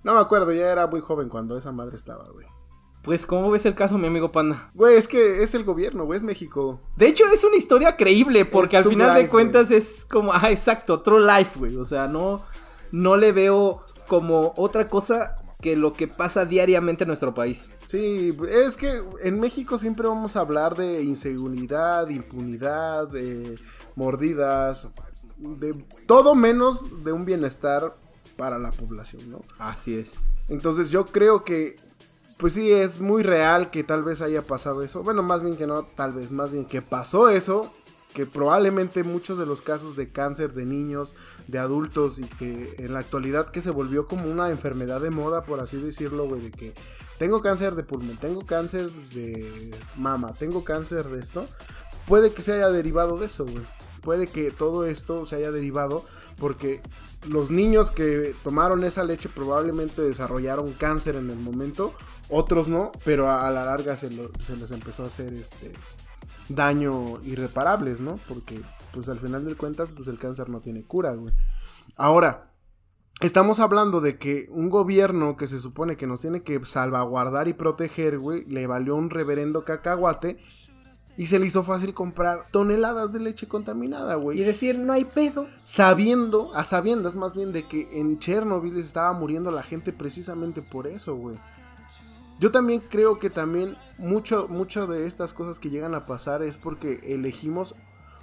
[0.03, 2.45] No me acuerdo, ya era muy joven cuando esa madre estaba, güey.
[3.05, 4.71] Pues, ¿cómo ves el caso, mi amigo Panda?
[4.73, 6.81] Güey, es que es el gobierno, güey, es México.
[6.95, 11.01] De hecho, es una historia creíble, porque al final de cuentas es como, ah, exacto,
[11.03, 11.75] true life, güey.
[11.75, 12.43] O sea, no,
[12.91, 17.67] no le veo como otra cosa que lo que pasa diariamente en nuestro país.
[17.85, 23.59] Sí, es que en México siempre vamos a hablar de inseguridad, impunidad, de
[23.95, 24.89] mordidas,
[25.37, 25.73] de
[26.07, 27.95] todo menos de un bienestar
[28.35, 29.43] para la población, ¿no?
[29.59, 30.19] Así es.
[30.49, 31.77] Entonces yo creo que,
[32.37, 35.03] pues sí, es muy real que tal vez haya pasado eso.
[35.03, 37.71] Bueno, más bien que no, tal vez, más bien que pasó eso.
[38.13, 41.15] Que probablemente muchos de los casos de cáncer de niños,
[41.47, 45.43] de adultos y que en la actualidad que se volvió como una enfermedad de moda,
[45.43, 46.73] por así decirlo, güey, de que
[47.17, 51.45] tengo cáncer de pulmón, tengo cáncer de mama, tengo cáncer de esto,
[52.07, 53.65] puede que se haya derivado de eso, güey.
[54.01, 56.05] puede que todo esto se haya derivado
[56.37, 56.81] porque
[57.27, 61.93] los niños que tomaron esa leche probablemente desarrollaron cáncer en el momento,
[62.29, 65.71] otros no, pero a, la larga se, se, les empezó a hacer este
[66.49, 68.19] daño irreparables, ¿no?
[68.27, 68.61] Porque
[68.91, 71.33] pues al final de cuentas pues el cáncer no tiene cura, güey.
[71.95, 72.51] Ahora,
[73.21, 77.53] Estamos hablando de que un gobierno que se supone que nos tiene que salvaguardar y
[77.53, 80.37] proteger, güey, le valió un reverendo cacahuate
[81.15, 84.39] y se le hizo fácil comprar toneladas de leche contaminada, güey.
[84.39, 85.47] Y decir, no hay pedo.
[85.63, 90.85] Sabiendo, a sabiendas más bien de que en Chernobyl estaba muriendo la gente precisamente por
[90.85, 91.37] eso, güey.
[92.39, 96.57] Yo también creo que también mucho, mucho de estas cosas que llegan a pasar es
[96.57, 97.75] porque elegimos,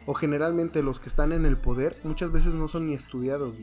[0.06, 3.56] o generalmente los que están en el poder, muchas veces no son ni estudiados.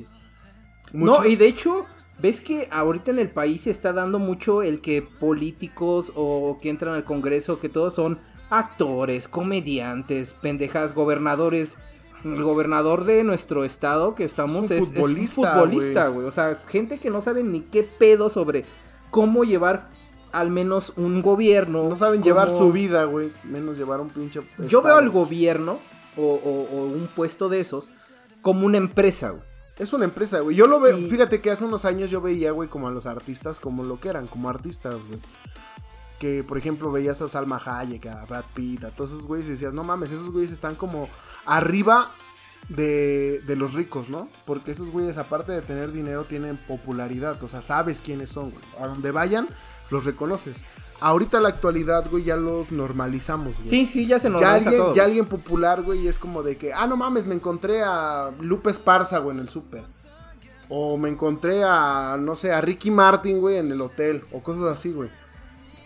[0.92, 1.86] No, y de hecho,
[2.20, 6.70] ves que ahorita en el país se está dando mucho el que políticos o que
[6.70, 8.20] entran al Congreso, que todos son
[8.50, 11.78] actores, comediantes, pendejas, gobernadores.
[12.24, 16.28] El gobernador de nuestro estado que estamos es, futbolista, güey.
[16.28, 18.66] O sea, gente que no sabe ni qué pedo sobre
[19.10, 19.90] cómo llevar
[20.32, 21.88] al menos un gobierno.
[21.88, 23.32] No saben llevar su vida, güey.
[23.44, 24.42] Menos llevar un pinche.
[24.68, 25.80] Yo veo al gobierno
[26.18, 27.90] o, o un puesto de esos
[28.42, 29.50] como una empresa, güey.
[29.80, 30.58] Es una empresa, güey.
[30.58, 33.62] Yo lo veo, fíjate que hace unos años yo veía, güey, como a los artistas,
[33.62, 35.22] como lo que eran, como artistas, güey.
[36.20, 39.52] Que, por ejemplo, veías a Salma Hayek, a Brad Pitt, a todos esos güeyes y
[39.52, 41.08] decías, no mames, esos güeyes están como
[41.46, 42.12] arriba
[42.70, 44.30] de, de los ricos, ¿no?
[44.46, 47.42] Porque esos güeyes, aparte de tener dinero, tienen popularidad.
[47.44, 48.64] O sea, sabes quiénes son, güey.
[48.80, 49.48] A donde vayan,
[49.90, 50.64] los reconoces.
[51.02, 53.70] Ahorita la actualidad, güey, ya los normalizamos, güey.
[53.70, 54.96] Sí, sí, ya se normaliza ya alguien, todo.
[54.96, 58.70] Ya alguien popular, güey, es como de que, ah, no mames, me encontré a Lupe
[58.70, 59.84] Esparza, güey, en el súper.
[60.68, 64.24] O me encontré a, no sé, a Ricky Martin, güey, en el hotel.
[64.32, 65.10] O cosas así, güey.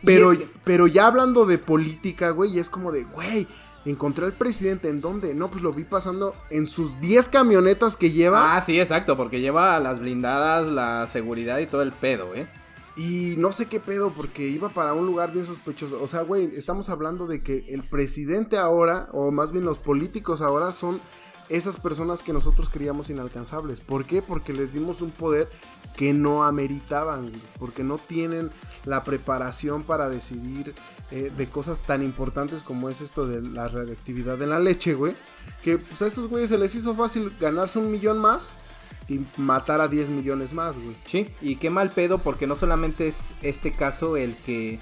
[0.04, 0.34] Pero,
[0.66, 3.48] pero ya hablando de política, güey, es como de, güey,
[3.86, 5.34] encontré al presidente, ¿en dónde?
[5.34, 8.56] No, pues lo vi pasando en sus 10 camionetas que lleva.
[8.56, 12.48] Ah, sí, exacto, porque lleva las blindadas, la seguridad y todo el pedo, ¿eh?
[12.96, 16.02] Y no sé qué pedo, porque iba para un lugar bien sospechoso.
[16.02, 20.42] O sea, güey, estamos hablando de que el presidente ahora, o más bien los políticos
[20.42, 21.02] ahora, son
[21.50, 23.82] esas personas que nosotros creíamos inalcanzables.
[23.82, 24.22] ¿Por qué?
[24.22, 25.50] Porque les dimos un poder
[25.96, 27.26] que no ameritaban,
[27.60, 28.50] porque no tienen
[28.86, 30.74] la preparación para decidir
[31.12, 35.16] eh, de cosas tan importantes como es esto de la radioactividad en la leche, güey.
[35.64, 38.50] Que pues, a esos güeyes se les hizo fácil ganarse un millón más
[39.08, 40.96] y matar a 10 millones más, güey.
[41.06, 44.80] Sí, y qué mal pedo porque no solamente es este caso el que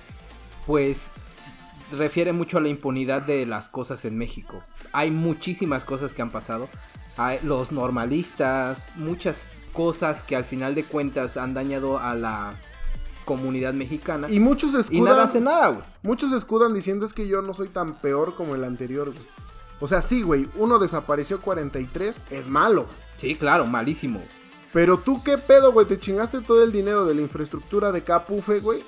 [0.66, 1.12] pues
[1.91, 4.64] refiere mucho a la impunidad de las cosas en México.
[4.92, 6.70] Hay muchísimas cosas que han pasado.
[7.18, 12.54] Hay los normalistas, muchas cosas que al final de cuentas han dañado a la
[13.26, 14.30] comunidad mexicana.
[14.30, 15.02] Y muchos escudan.
[15.02, 15.84] Y nada hace nada, güey.
[16.04, 19.26] Muchos escudan diciendo es que yo no soy tan peor como el anterior, güey.
[19.80, 22.86] O sea, sí, güey, uno desapareció 43, es malo.
[23.18, 24.22] Sí, claro, malísimo.
[24.74, 28.60] Pero tú qué pedo, güey, te chingaste todo el dinero de la infraestructura de Capufe,
[28.60, 28.84] güey.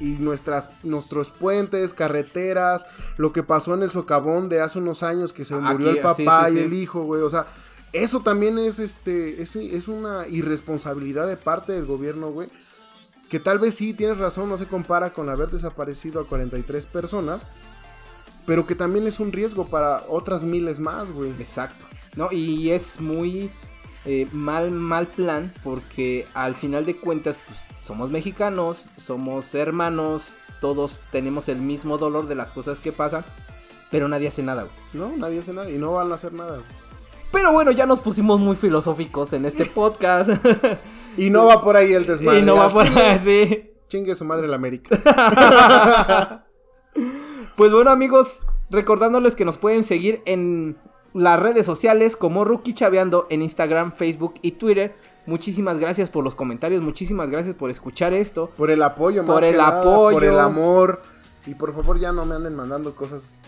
[0.00, 2.86] Y nuestras, nuestros puentes, carreteras,
[3.16, 6.50] lo que pasó en el socavón de hace unos años que se murió el papá
[6.50, 7.22] y el hijo, güey.
[7.22, 7.46] O sea,
[7.92, 9.42] eso también es este.
[9.42, 12.48] Es, es una irresponsabilidad de parte del gobierno, güey.
[13.28, 17.46] Que tal vez sí tienes razón, no se compara con haber desaparecido a 43 personas.
[18.44, 21.30] Pero que también es un riesgo para otras miles más, güey.
[21.38, 21.84] Exacto.
[22.16, 23.50] No, y es muy
[24.04, 31.02] eh, mal, mal plan porque al final de cuentas pues, somos mexicanos, somos hermanos, todos
[31.10, 33.24] tenemos el mismo dolor de las cosas que pasan,
[33.90, 34.66] pero nadie hace nada.
[34.92, 36.60] No, nadie hace nada y no van a hacer nada.
[37.32, 40.30] Pero bueno, ya nos pusimos muy filosóficos en este podcast.
[41.16, 42.40] y no va por ahí el desmadre.
[42.40, 43.70] Y no va por ahí, sí.
[43.88, 46.44] Chingue su madre la América.
[47.56, 48.40] pues bueno amigos,
[48.70, 50.78] recordándoles que nos pueden seguir en
[51.14, 54.94] las redes sociales como Rookie Chaveando en Instagram, Facebook y Twitter.
[55.26, 58.50] Muchísimas gracias por los comentarios, muchísimas gracias por escuchar esto.
[58.56, 60.16] Por el apoyo, más por el apoyo.
[60.16, 61.02] Por el amor.
[61.46, 63.42] Y por favor ya no me anden mandando cosas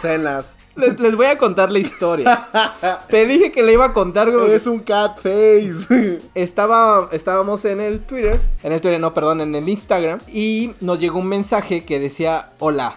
[0.00, 0.56] cenas.
[0.76, 2.46] les, voy a contar la historia.
[3.08, 4.52] Te dije que le iba a contar, güey.
[4.52, 6.20] Es un cat face.
[6.34, 8.40] Estaba, estábamos en el Twitter.
[8.62, 10.20] En el Twitter, no, perdón, en el Instagram.
[10.28, 12.96] Y nos llegó un mensaje que decía hola.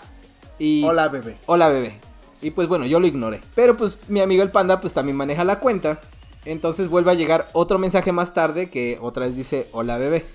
[0.60, 1.38] Y, hola, bebé.
[1.48, 2.11] Hola, bebé.
[2.42, 3.42] Y pues bueno, yo lo ignoré.
[3.56, 6.00] Pero pues mi amigo el panda pues también maneja la cuenta.
[6.46, 10.26] Entonces vuelve a llegar otro mensaje más tarde que otra vez dice, hola bebé.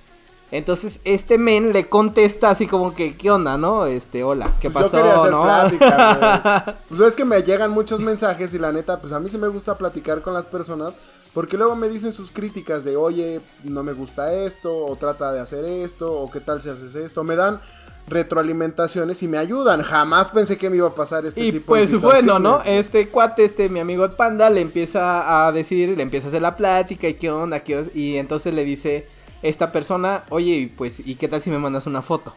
[0.53, 3.87] Entonces este men le contesta así como que, ¿qué onda, no?
[3.87, 4.99] Este, hola, ¿qué pues pasó?
[4.99, 9.13] Yo quería hacer plática, Pues es que me llegan muchos mensajes y la neta, pues
[9.13, 10.97] a mí sí me gusta platicar con las personas.
[11.35, 15.41] Porque luego me dicen sus críticas de, oye, no me gusta esto, o trata de
[15.41, 17.25] hacer esto, o qué tal si haces esto.
[17.25, 17.61] Me dan
[18.09, 19.83] retroalimentaciones y me ayudan.
[19.83, 22.63] Jamás pensé que me iba a pasar este y tipo de pues bueno, ¿no?
[22.65, 26.57] Este cuate, este mi amigo Panda, le empieza a decir, le empieza a hacer la
[26.57, 29.07] plática y qué onda, qué os- y entonces le dice
[29.43, 32.35] esta persona, oye, pues, ¿y qué tal si me mandas una foto?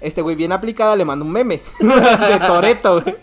[0.00, 3.16] Este güey bien aplicada le manda un meme de Toreto, güey.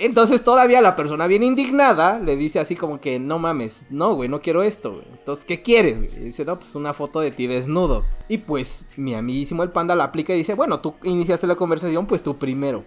[0.00, 4.30] Entonces todavía la persona bien indignada le dice así como que no mames, no güey,
[4.30, 5.02] no quiero esto.
[5.12, 6.02] Entonces, ¿qué quieres?
[6.02, 8.06] Y dice, no, pues una foto de ti desnudo.
[8.26, 12.06] Y pues mi amiguísimo el panda la aplica y dice, bueno, tú iniciaste la conversación,
[12.06, 12.82] pues tú primero.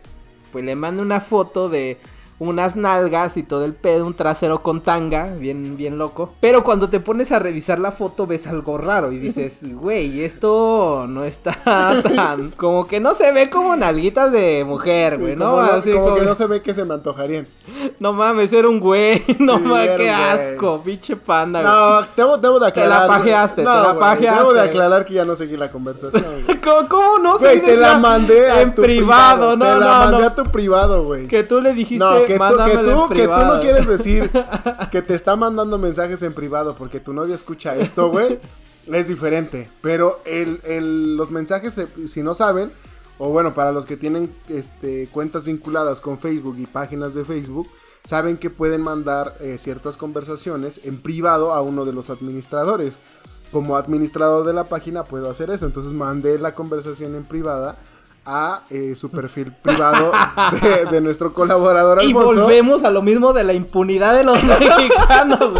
[0.52, 2.00] Pues le manda una foto de
[2.48, 6.34] unas nalgas y todo el pedo, un trasero con tanga, bien, bien loco.
[6.40, 11.06] Pero cuando te pones a revisar la foto ves algo raro y dices, güey, esto
[11.08, 11.58] no está
[12.04, 12.52] tan...
[12.52, 15.56] Como que no se ve como nalguitas de mujer, Sí, güey, como ¿no?
[15.64, 17.48] no- Así como como- que no se ve que se me antojarían.
[18.00, 19.24] no mames, era un güey.
[19.40, 21.74] No Sí, mames, qué asco, pinche panda, güey.
[21.74, 23.08] No, debo, debo de Te la aclarar.
[23.08, 24.40] pajeaste, te No, la güey, pajeaste.
[24.40, 26.24] Debo de aclarar que ya no seguí la conversación.
[26.46, 26.62] güey.
[26.62, 29.98] ¿Cómo, cómo no Güey, se te la mandé a en tu privado, no, Te la
[30.00, 30.28] mandé no.
[30.28, 31.28] a tu privado, güey.
[31.28, 33.54] Que tú le dijiste, No, que tú, que, mándamelo en tú, que tú privado.
[33.56, 34.30] no quieres decir
[34.92, 38.40] que te está mandando mensajes en privado porque tu novia escucha esto, güey.
[38.88, 39.70] es diferente.
[39.82, 42.72] Pero el, el- los mensajes, eh, si no saben,
[43.18, 47.68] o bueno, para los que tienen este, cuentas vinculadas con Facebook y páginas de Facebook,
[48.04, 53.00] saben que pueden mandar eh, ciertas conversaciones en privado a uno de los administradores.
[53.52, 55.66] Como administrador de la página puedo hacer eso.
[55.68, 57.78] Entonces mandé la conversación en privada
[58.26, 60.12] a eh, su perfil privado
[60.62, 62.42] de, de nuestro colaborador Y Alfonso.
[62.44, 65.52] volvemos a lo mismo de la impunidad de los mexicanos.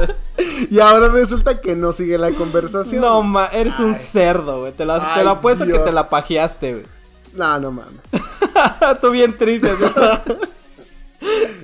[0.70, 3.02] Y ahora resulta que no sigue la conversación.
[3.02, 4.72] No, ma, eres un cerdo, güey.
[4.72, 5.84] Te, la- te lo apuesto que Dios.
[5.86, 6.86] te la pajeaste, güey.
[7.34, 8.00] No, no mames.
[9.02, 9.70] Tú bien triste.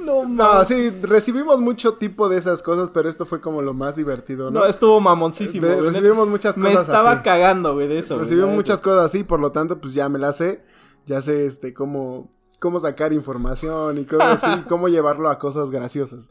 [0.02, 3.98] No, No, sí, recibimos mucho tipo de esas cosas, pero esto fue como lo más
[3.98, 4.62] divertido, ¿no?
[4.62, 7.24] No, estuvo mamoncísimo, De- recibimos muchas Me cosas estaba así.
[7.24, 8.18] cagando, güey, de eso.
[8.18, 10.62] Recibimos muchas cosas así, por lo tanto, pues ya me la sé.
[11.06, 12.30] Ya sé, este, cómo,
[12.60, 16.30] cómo sacar información y cosas así, cómo llevarlo a cosas graciosas.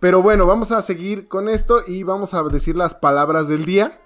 [0.00, 4.00] Pero bueno, vamos a seguir con esto y vamos a decir las palabras del día.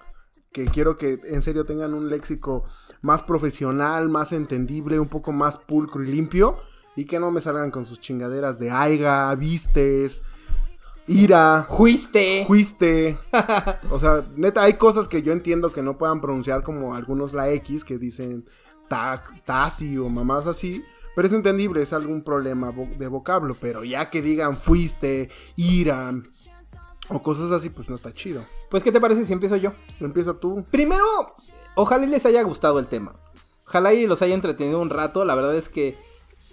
[0.51, 2.65] Que quiero que en serio tengan un léxico
[3.01, 6.57] más profesional, más entendible, un poco más pulcro y limpio.
[6.95, 10.23] Y que no me salgan con sus chingaderas de aiga, vistes,
[11.07, 12.45] ira, Juiste.
[12.45, 13.17] Juiste.
[13.91, 17.49] O sea, neta, hay cosas que yo entiendo que no puedan pronunciar como algunos la
[17.51, 18.45] X que dicen
[19.45, 20.83] tasi o mamás así.
[21.15, 23.55] Pero es entendible, es algún problema de vocablo.
[23.59, 26.13] Pero ya que digan fuiste, ira
[27.09, 28.45] o cosas así, pues no está chido.
[28.69, 29.73] Pues, ¿qué te parece si empiezo yo?
[29.99, 30.63] Empieza tú.
[30.71, 31.03] Primero,
[31.75, 33.11] ojalá y les haya gustado el tema.
[33.67, 35.25] Ojalá y los haya entretenido un rato.
[35.25, 35.97] La verdad es que,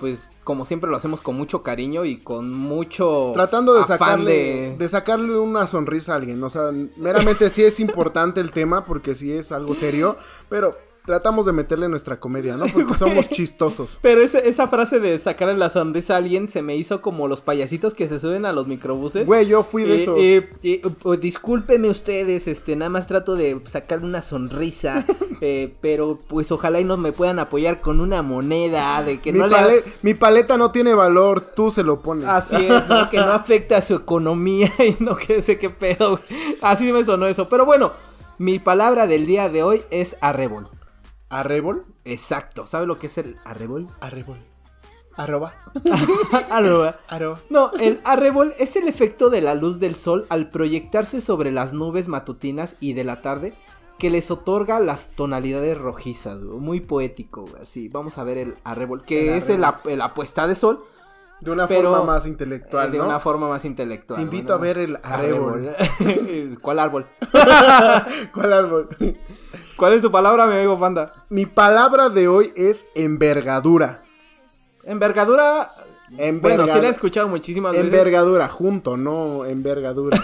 [0.01, 4.33] pues, como siempre lo hacemos con mucho cariño y con mucho Tratando de afán sacarle,
[4.33, 4.89] de- de...
[4.89, 6.43] sacarle una sonrisa a alguien.
[6.43, 10.17] O sea, meramente sí es importante el tema porque sí es algo serio.
[10.49, 10.77] Pero
[11.09, 12.67] tratamos de meterle nuestra comedia, ¿no?
[12.73, 13.99] Porque somos chistosos.
[14.03, 17.95] Pero esa frase de sacarle la sonrisa a alguien se me hizo como los payasitos
[17.95, 19.27] que se suben a los microbuses.
[19.27, 20.19] Güey, yo fui de Eh, esos.
[20.21, 25.05] eh, eh, oh, discúlpeme ustedes, este, nada más trato de sacarle una sonrisa,
[25.41, 29.39] eh, pero pues ojalá y no me puedan apoyar con una moneda, de que mi,
[29.41, 29.83] no le...
[30.03, 32.29] mi paleta no tiene valor, tú se lo pones.
[32.29, 33.09] Así es, ¿no?
[33.11, 36.21] que no afecte a su economía y no que sé qué pedo.
[36.61, 37.49] Así me sonó eso.
[37.49, 37.93] Pero bueno,
[38.37, 40.69] mi palabra del día de hoy es arrebol.
[41.31, 41.85] ¿Arrebol?
[42.05, 42.67] Exacto.
[42.67, 43.89] ¿Sabe lo que es el arrebol?
[44.01, 44.39] Arrebol.
[45.17, 45.53] Arroba.
[46.51, 47.01] Arroba.
[47.09, 47.41] Arroba.
[47.51, 51.73] No, el arrebol es el efecto de la luz del sol al proyectarse sobre las
[51.73, 53.55] nubes matutinas y de la tarde
[53.99, 57.89] que les otorga las tonalidades rojizas, muy poético, así.
[57.89, 60.85] Vamos a ver el arrebol, que El es el la puesta de sol,
[61.41, 63.07] De una Pero, forma más eh, intelectual, de ¿no?
[63.07, 64.19] una forma más intelectual.
[64.19, 65.71] Te invito a ver el arrebol.
[66.63, 67.07] ¿Cuál árbol?
[68.33, 68.89] ¿Cuál árbol?
[69.79, 71.13] ¿Cuál es tu palabra, mi amigo Panda?
[71.31, 74.03] Mi palabra de hoy es envergadura.
[74.83, 75.71] Envergadura.
[76.17, 77.87] Enverga- Bueno, sí la he escuchado muchísimas veces.
[77.87, 80.19] Envergadura, junto, no envergadura.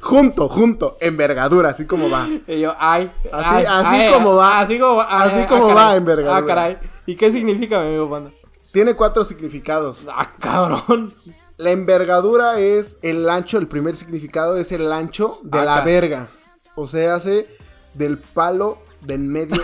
[0.00, 2.26] junto, junto, envergadura, así como va.
[2.46, 3.10] Y yo, ay.
[3.32, 4.60] Así- ay, así ay, como va.
[4.60, 5.96] Así como, ay, Así ah, como va, caray.
[5.98, 6.36] envergadura.
[6.38, 6.78] Ah, caray.
[7.06, 8.30] ¿Y qué significa, mi amigo Panda?
[8.72, 10.06] Tiene cuatro significados.
[10.08, 11.12] Ah, cabrón.
[11.58, 15.84] La envergadura es el ancho, el primer significado es el ancho de la Acá.
[15.84, 16.26] verga.
[16.80, 17.46] O sea, hace
[17.94, 19.60] del palo de en medio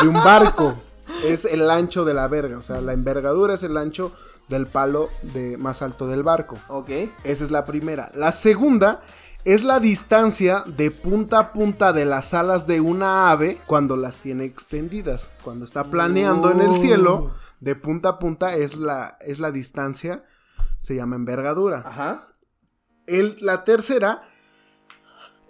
[0.00, 0.80] de un barco.
[1.24, 2.58] Es el ancho de la verga.
[2.58, 4.12] O sea, la envergadura es el ancho
[4.48, 6.56] del palo de más alto del barco.
[6.68, 6.90] Ok.
[7.24, 8.10] Esa es la primera.
[8.14, 9.02] La segunda
[9.44, 14.18] es la distancia de punta a punta de las alas de una ave cuando las
[14.18, 15.32] tiene extendidas.
[15.42, 20.24] Cuando está planeando en el cielo, de punta a punta es la, es la distancia,
[20.82, 21.82] se llama envergadura.
[21.86, 22.28] Ajá.
[23.06, 24.22] El- la tercera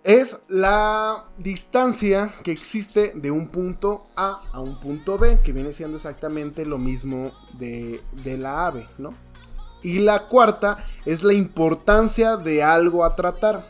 [0.04, 5.72] Es la distancia que existe de un punto A a un punto B, que viene
[5.72, 9.14] siendo exactamente lo mismo de, de la ave, ¿no?
[9.82, 13.64] Y la cuarta es la importancia de algo a tratar,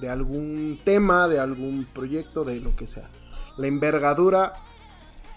[0.00, 3.10] de algún tema, de algún proyecto, de lo que sea.
[3.56, 4.54] La envergadura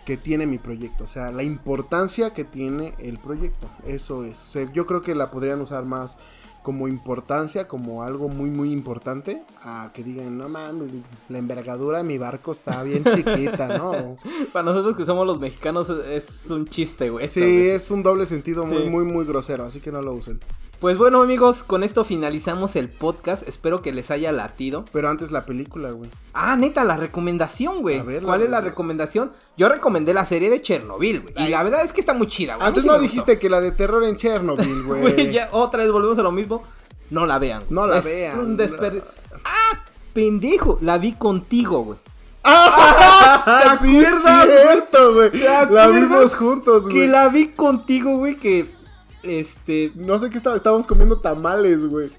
[0.05, 3.69] que tiene mi proyecto, o sea, la importancia que tiene el proyecto.
[3.85, 4.57] Eso es.
[4.73, 6.17] Yo creo que la podrían usar más
[6.63, 10.91] como importancia, como algo muy, muy importante, a que digan, no mames,
[11.29, 14.17] la envergadura de mi barco está bien chiquita, ¿no?
[14.51, 17.29] Para nosotros que somos los mexicanos es, un chiste, güey.
[17.29, 17.69] Sí, güey.
[17.69, 18.89] es un doble sentido muy, Sí.
[18.89, 20.39] muy, muy grosero, así que no lo usen.
[20.83, 23.47] Pues bueno, amigos, con esto finalizamos el podcast.
[23.47, 24.83] Espero que les haya latido.
[24.91, 26.09] Pero antes la película, güey.
[26.33, 27.99] Ah, neta, la recomendación, güey.
[27.99, 29.31] A ver, ¿Cuál es la recomendación?
[29.55, 31.33] Yo recomendé la serie de Chernobyl, güey.
[31.37, 32.67] Y la verdad es que está muy chida, güey.
[32.67, 35.01] Antes sí no dijiste que la de terror en Chernobyl, güey.
[35.03, 36.63] Güey, ya otra vez volvemos a lo mismo.
[37.09, 37.63] No la vean.
[37.69, 38.37] No la Es vean.
[38.39, 39.03] un desperdi-
[39.45, 39.85] ¡Ah!
[40.11, 41.99] Pendejo, la vi contigo, güey.
[42.43, 43.77] ¡Ah!
[43.79, 45.31] ¿Te sí, es cierto, güey.
[45.31, 47.07] ¿Te La vimos juntos, Que güey.
[47.07, 48.82] la vi contigo, güey, que
[49.23, 52.11] este, No sé qué estábamos comiendo tamales, güey.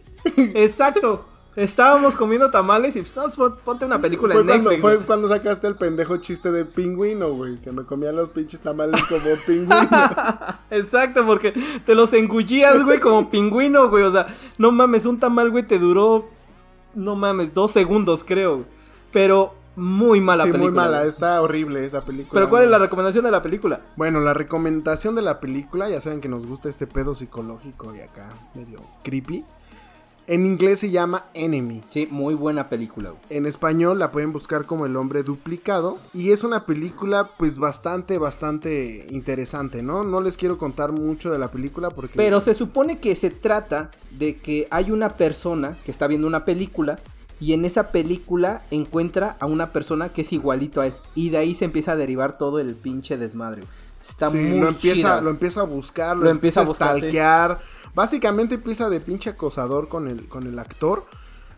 [0.55, 1.27] exacto.
[1.57, 4.83] Estábamos comiendo tamales y pues, no, pon- ponte una película Fue en cuando, Netflix.
[4.83, 5.07] fue güey.
[5.07, 7.61] cuando sacaste el pendejo chiste de pingüino, güey.
[7.61, 9.89] Que me comía los pinches tamales como pingüino.
[10.71, 11.53] Exacto, porque
[11.87, 14.03] te los engullías, güey, como pingüino, güey.
[14.03, 14.27] O sea,
[14.59, 16.29] no mames, un tamal, güey, te duró,
[16.97, 18.65] no mames, dos segundos, creo.
[19.13, 20.71] Pero muy mala sí, película.
[20.71, 21.05] muy mala.
[21.05, 22.33] Está horrible esa película.
[22.33, 23.81] Pero ¿cuál es la recomendación de la película?
[23.97, 28.01] Bueno, la recomendación de la película, ya saben que nos gusta este pedo psicológico y
[28.01, 29.45] acá medio creepy.
[30.27, 31.83] En inglés se llama Enemy.
[31.91, 33.21] Sí, muy buena película, güey.
[33.29, 35.99] En español la pueden buscar como El hombre duplicado.
[36.15, 40.03] Y es una película pues bastante, bastante interesante, ¿no?
[40.03, 42.17] No les quiero contar mucho de la película porque...
[42.17, 46.47] Pero se supone que se trata de que hay una persona que está viendo una
[46.47, 46.99] película
[47.41, 50.95] y en esa película encuentra a una persona que es igualito a él.
[51.15, 53.63] Y de ahí se empieza a derivar todo el pinche desmadre.
[53.63, 53.73] güey.
[54.01, 55.21] Está Sí, muy lo empieza, chida.
[55.23, 57.01] lo empieza a buscar, lo, Lo empieza, empieza a sí.
[57.01, 57.61] stalkear.
[57.95, 61.07] Básicamente empieza de pinche acosador con el, con el actor.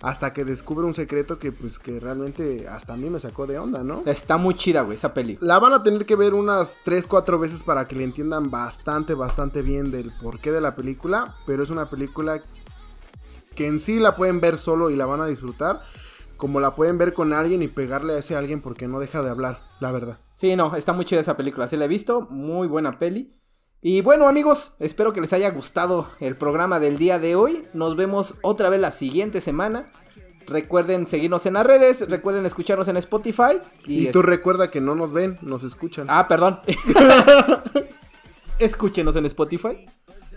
[0.03, 3.59] Hasta que descubre un secreto que pues que realmente hasta a mí me sacó de
[3.59, 4.03] onda, ¿no?
[4.05, 5.39] Está muy chida, güey, esa peli.
[5.41, 9.15] La van a tener que ver unas 3, 4 veces para que le entiendan bastante,
[9.15, 11.35] bastante bien del porqué de la película.
[11.47, 12.43] Pero es una película
[13.57, 15.81] que en sí la pueden ver solo y la van a disfrutar.
[16.37, 19.31] Como la pueden ver con alguien y pegarle a ese alguien porque no deja de
[19.31, 20.21] hablar, la verdad.
[20.35, 21.67] Sí, no, está muy chida esa película.
[21.67, 23.35] Sí la he visto, muy buena peli.
[23.81, 27.67] Y bueno, amigos, espero que les haya gustado el programa del día de hoy.
[27.73, 29.93] Nos vemos otra vez la siguiente semana.
[30.47, 33.61] Recuerden seguirnos en las redes, recuerden escucharnos en Spotify.
[33.87, 36.07] Y, tú recuerda que no nos ven, nos escuchan.
[36.09, 36.61] Ah, perdón.
[38.59, 39.87] Escúchenos en Spotify.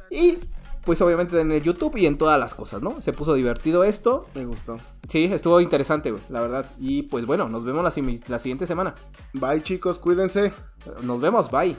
[0.09, 0.37] Y
[0.85, 3.01] pues obviamente en el YouTube y en todas las cosas, ¿no?
[3.01, 4.27] Se puso divertido esto.
[4.35, 4.77] Me gustó.
[5.07, 6.65] Sí, estuvo interesante, güey, la verdad.
[6.79, 8.95] Y pues bueno, nos vemos la, la siguiente semana.
[9.33, 10.53] Bye chicos, cuídense.
[11.03, 11.75] Nos vemos, bye.